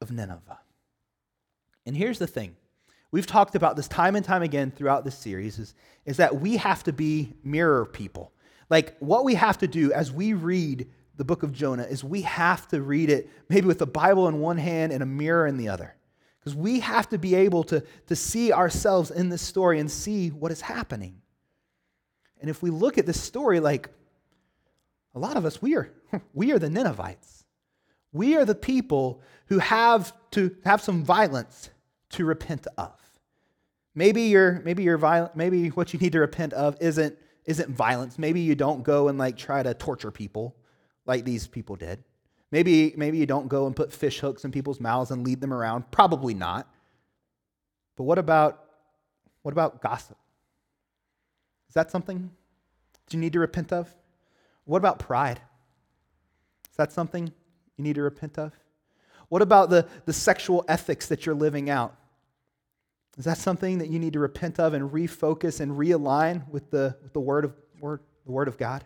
of 0.00 0.10
Nineveh. 0.10 0.58
And 1.86 1.96
here's 1.96 2.18
the 2.18 2.26
thing 2.26 2.56
we've 3.10 3.26
talked 3.26 3.54
about 3.54 3.76
this 3.76 3.88
time 3.88 4.16
and 4.16 4.24
time 4.24 4.42
again 4.42 4.70
throughout 4.70 5.04
this 5.04 5.16
series 5.16 5.58
is, 5.58 5.74
is 6.04 6.16
that 6.18 6.40
we 6.40 6.56
have 6.56 6.82
to 6.84 6.92
be 6.92 7.34
mirror 7.42 7.84
people. 7.86 8.32
Like, 8.68 8.96
what 8.98 9.24
we 9.24 9.34
have 9.34 9.58
to 9.58 9.68
do 9.68 9.92
as 9.92 10.12
we 10.12 10.32
read 10.32 10.88
the 11.16 11.24
book 11.24 11.42
of 11.42 11.52
Jonah 11.52 11.82
is 11.82 12.04
we 12.04 12.22
have 12.22 12.68
to 12.68 12.80
read 12.80 13.10
it 13.10 13.28
maybe 13.48 13.66
with 13.66 13.78
the 13.78 13.86
Bible 13.86 14.28
in 14.28 14.40
one 14.40 14.58
hand 14.58 14.92
and 14.92 15.02
a 15.02 15.06
mirror 15.06 15.46
in 15.46 15.56
the 15.56 15.68
other. 15.68 15.94
Because 16.38 16.54
we 16.54 16.80
have 16.80 17.08
to 17.10 17.18
be 17.18 17.34
able 17.34 17.64
to, 17.64 17.84
to 18.06 18.16
see 18.16 18.52
ourselves 18.52 19.10
in 19.10 19.28
this 19.28 19.42
story 19.42 19.78
and 19.80 19.90
see 19.90 20.28
what 20.28 20.50
is 20.50 20.62
happening. 20.62 21.20
And 22.40 22.48
if 22.48 22.62
we 22.62 22.70
look 22.70 22.96
at 22.96 23.04
this 23.04 23.20
story, 23.20 23.60
like 23.60 23.90
a 25.14 25.18
lot 25.18 25.36
of 25.36 25.44
us, 25.44 25.60
we 25.60 25.76
are, 25.76 25.92
we 26.32 26.52
are 26.52 26.58
the 26.58 26.70
Ninevites. 26.70 27.44
We 28.12 28.36
are 28.36 28.44
the 28.44 28.54
people 28.54 29.20
who 29.46 29.58
have 29.58 30.14
to 30.30 30.56
have 30.64 30.80
some 30.80 31.04
violence 31.04 31.70
to 32.10 32.24
repent 32.24 32.66
of. 32.78 32.99
Maybe 33.94 34.22
you're, 34.22 34.60
maybe 34.64 34.82
you're 34.82 34.98
violent, 34.98 35.36
maybe 35.36 35.68
what 35.70 35.92
you 35.92 35.98
need 35.98 36.12
to 36.12 36.20
repent 36.20 36.52
of 36.52 36.76
isn't, 36.80 37.16
isn't 37.44 37.70
violence. 37.70 38.18
Maybe 38.18 38.40
you 38.40 38.54
don't 38.54 38.82
go 38.82 39.08
and 39.08 39.18
like 39.18 39.36
try 39.36 39.62
to 39.62 39.74
torture 39.74 40.10
people 40.10 40.56
like 41.06 41.24
these 41.24 41.46
people 41.46 41.76
did. 41.76 42.02
Maybe, 42.52 42.94
maybe 42.96 43.18
you 43.18 43.26
don't 43.26 43.48
go 43.48 43.66
and 43.66 43.76
put 43.76 43.92
fish 43.92 44.20
hooks 44.20 44.44
in 44.44 44.50
people's 44.50 44.80
mouths 44.80 45.10
and 45.10 45.24
lead 45.24 45.40
them 45.40 45.52
around. 45.52 45.90
Probably 45.90 46.34
not. 46.34 46.68
But 47.96 48.04
what 48.04 48.18
about 48.18 48.64
what 49.42 49.52
about 49.52 49.80
gossip? 49.80 50.16
Is 51.68 51.74
that 51.74 51.90
something 51.90 52.30
that 52.92 53.14
you 53.14 53.20
need 53.20 53.32
to 53.32 53.40
repent 53.40 53.72
of? 53.72 53.94
What 54.64 54.78
about 54.78 54.98
pride? 54.98 55.40
Is 56.70 56.76
that 56.76 56.92
something 56.92 57.32
you 57.76 57.84
need 57.84 57.94
to 57.94 58.02
repent 58.02 58.38
of? 58.38 58.52
What 59.28 59.42
about 59.42 59.70
the, 59.70 59.86
the 60.04 60.12
sexual 60.12 60.64
ethics 60.68 61.06
that 61.06 61.24
you're 61.24 61.34
living 61.34 61.70
out? 61.70 61.94
Is 63.18 63.24
that 63.24 63.38
something 63.38 63.78
that 63.78 63.88
you 63.88 63.98
need 63.98 64.12
to 64.14 64.20
repent 64.20 64.58
of 64.60 64.72
and 64.72 64.90
refocus 64.90 65.60
and 65.60 65.72
realign 65.72 66.48
with 66.48 66.70
the, 66.70 66.96
with 67.02 67.12
the 67.12 67.20
word 67.20 67.44
of 67.44 67.54
word, 67.80 68.00
the 68.24 68.32
word 68.32 68.48
of 68.48 68.56
God? 68.56 68.84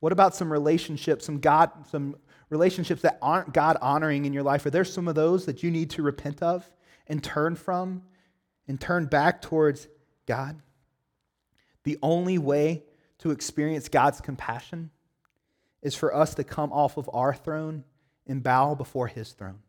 What 0.00 0.12
about 0.12 0.34
some 0.34 0.52
relationships, 0.52 1.24
some 1.26 1.40
God, 1.40 1.70
some 1.90 2.16
relationships 2.50 3.02
that 3.02 3.18
aren't 3.20 3.52
God 3.52 3.76
honoring 3.80 4.24
in 4.24 4.32
your 4.32 4.42
life? 4.42 4.64
Are 4.66 4.70
there 4.70 4.84
some 4.84 5.08
of 5.08 5.14
those 5.14 5.46
that 5.46 5.62
you 5.62 5.70
need 5.70 5.90
to 5.90 6.02
repent 6.02 6.42
of 6.42 6.70
and 7.08 7.22
turn 7.22 7.56
from 7.56 8.02
and 8.68 8.80
turn 8.80 9.06
back 9.06 9.42
towards 9.42 9.88
God? 10.26 10.60
The 11.84 11.98
only 12.02 12.38
way 12.38 12.84
to 13.18 13.30
experience 13.30 13.88
God's 13.88 14.20
compassion 14.20 14.90
is 15.82 15.94
for 15.94 16.14
us 16.14 16.34
to 16.34 16.44
come 16.44 16.72
off 16.72 16.96
of 16.96 17.08
our 17.12 17.34
throne 17.34 17.84
and 18.26 18.42
bow 18.42 18.74
before 18.74 19.06
his 19.06 19.32
throne. 19.32 19.60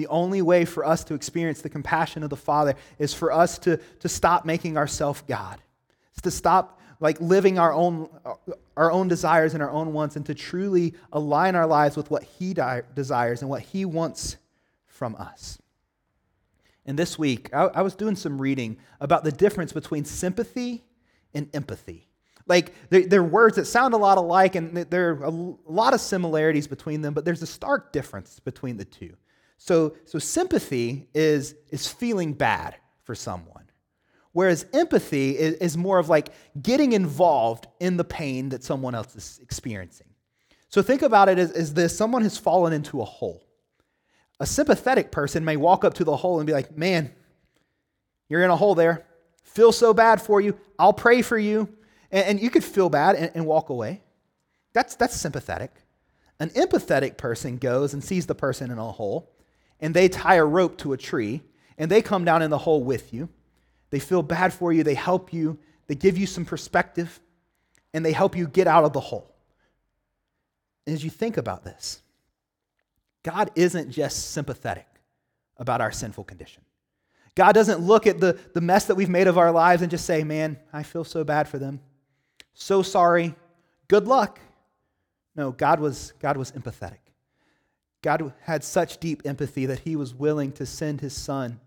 The 0.00 0.06
only 0.06 0.40
way 0.40 0.64
for 0.64 0.86
us 0.86 1.04
to 1.04 1.14
experience 1.14 1.60
the 1.60 1.68
compassion 1.68 2.22
of 2.22 2.30
the 2.30 2.36
Father 2.36 2.74
is 2.98 3.12
for 3.12 3.30
us 3.30 3.58
to, 3.58 3.76
to 3.98 4.08
stop 4.08 4.46
making 4.46 4.78
ourselves 4.78 5.22
God. 5.28 5.60
It's 6.12 6.22
to 6.22 6.30
stop 6.30 6.80
like 7.00 7.20
living 7.20 7.58
our 7.58 7.70
own, 7.70 8.08
our 8.78 8.90
own 8.90 9.08
desires 9.08 9.52
and 9.52 9.62
our 9.62 9.70
own 9.70 9.92
wants 9.92 10.16
and 10.16 10.24
to 10.24 10.34
truly 10.34 10.94
align 11.12 11.54
our 11.54 11.66
lives 11.66 11.98
with 11.98 12.10
what 12.10 12.22
He 12.22 12.54
di- 12.54 12.80
desires 12.94 13.42
and 13.42 13.50
what 13.50 13.60
He 13.60 13.84
wants 13.84 14.38
from 14.86 15.16
us. 15.16 15.58
And 16.86 16.98
this 16.98 17.18
week, 17.18 17.50
I, 17.52 17.64
I 17.64 17.82
was 17.82 17.94
doing 17.94 18.16
some 18.16 18.40
reading 18.40 18.78
about 19.02 19.22
the 19.22 19.32
difference 19.32 19.74
between 19.74 20.06
sympathy 20.06 20.82
and 21.34 21.50
empathy. 21.52 22.08
Like, 22.46 22.72
they're, 22.88 23.06
they're, 23.06 23.22
words 23.22 23.56
that 23.56 23.66
sound 23.66 23.92
a 23.92 23.98
lot 23.98 24.16
alike, 24.16 24.54
and 24.54 24.74
there 24.74 25.10
are 25.10 25.24
a 25.24 25.30
lot 25.30 25.92
of 25.92 26.00
similarities 26.00 26.66
between 26.66 27.02
them, 27.02 27.12
but 27.12 27.26
there's 27.26 27.42
a 27.42 27.46
stark 27.46 27.92
difference 27.92 28.40
between 28.40 28.78
the 28.78 28.86
two. 28.86 29.14
So, 29.62 29.94
so 30.06 30.18
sympathy 30.18 31.06
is, 31.12 31.54
is 31.68 31.86
feeling 31.86 32.32
bad 32.32 32.76
for 33.02 33.14
someone. 33.14 33.64
Whereas 34.32 34.64
empathy 34.72 35.36
is, 35.36 35.54
is 35.56 35.76
more 35.76 35.98
of 35.98 36.08
like 36.08 36.30
getting 36.62 36.92
involved 36.92 37.66
in 37.78 37.98
the 37.98 38.04
pain 38.04 38.48
that 38.48 38.64
someone 38.64 38.94
else 38.94 39.14
is 39.14 39.38
experiencing. 39.42 40.06
So 40.70 40.80
think 40.80 41.02
about 41.02 41.28
it 41.28 41.38
as, 41.38 41.52
as 41.52 41.74
this 41.74 41.94
someone 41.94 42.22
has 42.22 42.38
fallen 42.38 42.72
into 42.72 43.02
a 43.02 43.04
hole. 43.04 43.44
A 44.40 44.46
sympathetic 44.46 45.12
person 45.12 45.44
may 45.44 45.58
walk 45.58 45.84
up 45.84 45.92
to 45.94 46.04
the 46.04 46.16
hole 46.16 46.40
and 46.40 46.46
be 46.46 46.54
like, 46.54 46.74
Man, 46.74 47.12
you're 48.30 48.42
in 48.42 48.50
a 48.50 48.56
hole 48.56 48.74
there. 48.74 49.04
Feel 49.42 49.72
so 49.72 49.92
bad 49.92 50.22
for 50.22 50.40
you. 50.40 50.58
I'll 50.78 50.94
pray 50.94 51.20
for 51.20 51.36
you. 51.36 51.68
And, 52.10 52.24
and 52.26 52.40
you 52.40 52.48
could 52.48 52.64
feel 52.64 52.88
bad 52.88 53.14
and, 53.14 53.30
and 53.34 53.44
walk 53.44 53.68
away. 53.68 54.00
That's, 54.72 54.94
that's 54.94 55.16
sympathetic. 55.16 55.72
An 56.38 56.48
empathetic 56.50 57.18
person 57.18 57.58
goes 57.58 57.92
and 57.92 58.02
sees 58.02 58.24
the 58.24 58.34
person 58.34 58.70
in 58.70 58.78
a 58.78 58.90
hole, 58.90 59.30
and 59.80 59.94
they 59.94 60.08
tie 60.08 60.36
a 60.36 60.44
rope 60.44 60.78
to 60.78 60.92
a 60.92 60.96
tree, 60.96 61.42
and 61.78 61.90
they 61.90 62.02
come 62.02 62.24
down 62.24 62.42
in 62.42 62.50
the 62.50 62.58
hole 62.58 62.82
with 62.82 63.12
you 63.12 63.28
they 63.90 63.98
feel 63.98 64.22
bad 64.22 64.52
for 64.52 64.72
you, 64.72 64.82
they 64.82 64.94
help 64.94 65.32
you, 65.32 65.58
they 65.88 65.94
give 65.94 66.16
you 66.16 66.26
some 66.26 66.44
perspective, 66.44 67.20
and 67.92 68.04
they 68.04 68.12
help 68.12 68.36
you 68.36 68.46
get 68.46 68.66
out 68.66 68.84
of 68.84 68.92
the 68.92 69.00
hole. 69.00 69.34
And 70.86 70.94
as 70.94 71.04
you 71.04 71.10
think 71.10 71.36
about 71.36 71.64
this, 71.64 72.00
God 73.22 73.50
isn't 73.54 73.90
just 73.90 74.30
sympathetic 74.30 74.86
about 75.56 75.80
our 75.80 75.92
sinful 75.92 76.24
condition. 76.24 76.62
God 77.34 77.52
doesn't 77.52 77.80
look 77.80 78.06
at 78.06 78.20
the, 78.20 78.38
the 78.54 78.60
mess 78.60 78.86
that 78.86 78.94
we've 78.94 79.10
made 79.10 79.26
of 79.26 79.36
our 79.36 79.52
lives 79.52 79.82
and 79.82 79.90
just 79.90 80.04
say, 80.04 80.24
Man, 80.24 80.58
I 80.72 80.82
feel 80.82 81.04
so 81.04 81.22
bad 81.22 81.48
for 81.48 81.58
them. 81.58 81.80
So 82.54 82.82
sorry. 82.82 83.34
Good 83.88 84.06
luck. 84.06 84.40
No, 85.36 85.52
God 85.52 85.80
was, 85.80 86.12
God 86.20 86.36
was 86.36 86.52
empathetic. 86.52 86.98
God 88.02 88.32
had 88.42 88.64
such 88.64 88.98
deep 88.98 89.22
empathy 89.24 89.66
that 89.66 89.80
he 89.80 89.96
was 89.96 90.14
willing 90.14 90.52
to 90.52 90.66
send 90.66 91.00
his 91.00 91.14
son 91.14 91.60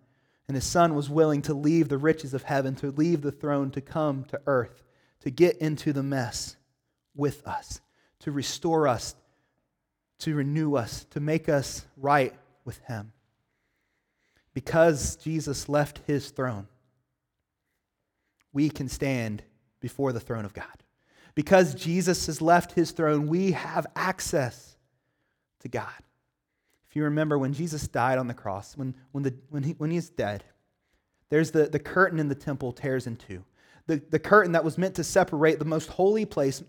and 0.47 0.55
his 0.55 0.65
son 0.65 0.93
was 0.93 1.09
willing 1.09 1.41
to 1.43 1.53
leave 1.53 1.89
the 1.89 1.97
riches 1.97 2.33
of 2.33 2.43
heaven, 2.43 2.75
to 2.75 2.91
leave 2.91 3.21
the 3.21 3.31
throne, 3.31 3.71
to 3.71 3.81
come 3.81 4.25
to 4.25 4.41
earth, 4.45 4.83
to 5.21 5.31
get 5.31 5.57
into 5.57 5.93
the 5.93 6.03
mess 6.03 6.57
with 7.15 7.47
us, 7.47 7.79
to 8.19 8.31
restore 8.31 8.87
us, 8.87 9.15
to 10.19 10.35
renew 10.35 10.75
us, 10.75 11.05
to 11.11 11.19
make 11.19 11.47
us 11.47 11.85
right 11.95 12.33
with 12.65 12.79
him. 12.81 13.13
Because 14.53 15.15
Jesus 15.15 15.69
left 15.69 16.01
his 16.05 16.29
throne, 16.29 16.67
we 18.51 18.69
can 18.69 18.89
stand 18.89 19.43
before 19.79 20.11
the 20.11 20.19
throne 20.19 20.45
of 20.45 20.53
God. 20.53 20.65
Because 21.35 21.73
Jesus 21.73 22.27
has 22.27 22.41
left 22.41 22.73
his 22.73 22.91
throne, 22.91 23.27
we 23.27 23.53
have 23.53 23.87
access 23.95 24.75
to 25.61 25.69
God. 25.69 25.89
If 26.93 26.97
you 26.97 27.05
remember 27.05 27.39
when 27.39 27.53
Jesus 27.53 27.87
died 27.87 28.19
on 28.19 28.27
the 28.27 28.35
cross, 28.35 28.77
when, 28.77 28.93
when, 29.13 29.23
the, 29.23 29.33
when, 29.49 29.63
he, 29.63 29.71
when 29.79 29.89
he's 29.89 30.11
dead, 30.11 30.43
there's 31.29 31.49
the, 31.49 31.65
the 31.65 31.79
curtain 31.79 32.19
in 32.19 32.27
the 32.27 32.35
temple 32.35 32.71
tears 32.71 33.07
in 33.07 33.15
two. 33.15 33.43
The, 33.87 33.99
the 34.11 34.19
curtain 34.19 34.51
that 34.51 34.63
was 34.63 34.77
meant 34.77 34.93
to 34.97 35.03
separate 35.03 35.57
the 35.57 35.65
most 35.65 35.89
holy 35.89 36.25
place, 36.25 36.61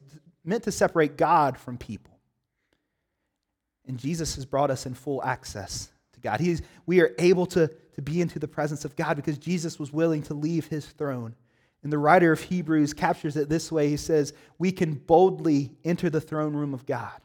meant 0.42 0.62
to 0.62 0.72
separate 0.72 1.18
God 1.18 1.58
from 1.58 1.76
people. 1.76 2.18
And 3.86 3.98
Jesus 3.98 4.36
has 4.36 4.46
brought 4.46 4.70
us 4.70 4.86
in 4.86 4.94
full 4.94 5.22
access 5.22 5.90
to 6.14 6.20
God. 6.20 6.40
He's, 6.40 6.62
we 6.86 7.02
are 7.02 7.14
able 7.18 7.44
to, 7.48 7.68
to 7.68 8.00
be 8.00 8.22
into 8.22 8.38
the 8.38 8.48
presence 8.48 8.86
of 8.86 8.96
God 8.96 9.16
because 9.16 9.36
Jesus 9.36 9.78
was 9.78 9.92
willing 9.92 10.22
to 10.22 10.32
leave 10.32 10.68
his 10.68 10.86
throne. 10.86 11.34
And 11.82 11.92
the 11.92 11.98
writer 11.98 12.32
of 12.32 12.40
Hebrews 12.40 12.94
captures 12.94 13.36
it 13.36 13.50
this 13.50 13.70
way 13.70 13.90
He 13.90 13.98
says, 13.98 14.32
We 14.56 14.72
can 14.72 14.94
boldly 14.94 15.76
enter 15.84 16.08
the 16.08 16.22
throne 16.22 16.54
room 16.54 16.72
of 16.72 16.86
God 16.86 17.20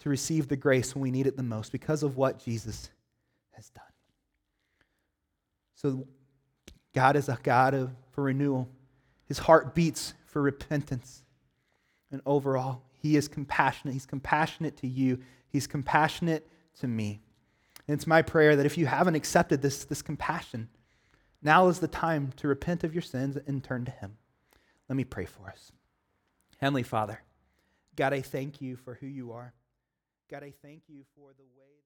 to 0.00 0.08
receive 0.08 0.48
the 0.48 0.56
grace 0.56 0.94
when 0.94 1.02
we 1.02 1.10
need 1.10 1.26
it 1.26 1.36
the 1.36 1.42
most 1.42 1.72
because 1.72 2.02
of 2.02 2.16
what 2.16 2.42
Jesus 2.42 2.90
has 3.52 3.70
done. 3.70 3.84
So, 5.74 6.06
God 6.94 7.16
is 7.16 7.28
a 7.28 7.38
God 7.42 7.74
of, 7.74 7.90
for 8.10 8.24
renewal. 8.24 8.68
His 9.26 9.38
heart 9.38 9.74
beats 9.74 10.14
for 10.26 10.42
repentance. 10.42 11.22
And 12.10 12.20
overall, 12.26 12.82
He 13.00 13.16
is 13.16 13.28
compassionate. 13.28 13.94
He's 13.94 14.06
compassionate 14.06 14.76
to 14.78 14.88
you, 14.88 15.20
He's 15.48 15.66
compassionate 15.66 16.46
to 16.80 16.88
me. 16.88 17.20
And 17.86 17.94
it's 17.94 18.06
my 18.06 18.22
prayer 18.22 18.56
that 18.56 18.66
if 18.66 18.76
you 18.78 18.86
haven't 18.86 19.14
accepted 19.14 19.62
this, 19.62 19.84
this 19.84 20.02
compassion, 20.02 20.68
now 21.42 21.68
is 21.68 21.80
the 21.80 21.88
time 21.88 22.32
to 22.36 22.48
repent 22.48 22.84
of 22.84 22.94
your 22.94 23.02
sins 23.02 23.38
and 23.46 23.62
turn 23.62 23.84
to 23.84 23.90
Him. 23.90 24.16
Let 24.88 24.96
me 24.96 25.04
pray 25.04 25.24
for 25.24 25.48
us. 25.48 25.72
Heavenly 26.58 26.82
Father, 26.82 27.22
God, 27.96 28.12
I 28.12 28.20
thank 28.20 28.60
you 28.60 28.76
for 28.76 28.94
who 28.94 29.06
you 29.06 29.32
are. 29.32 29.54
God, 30.30 30.44
I 30.44 30.52
thank 30.62 30.82
you 30.86 31.02
for 31.16 31.32
the 31.36 31.42
way. 31.58 31.79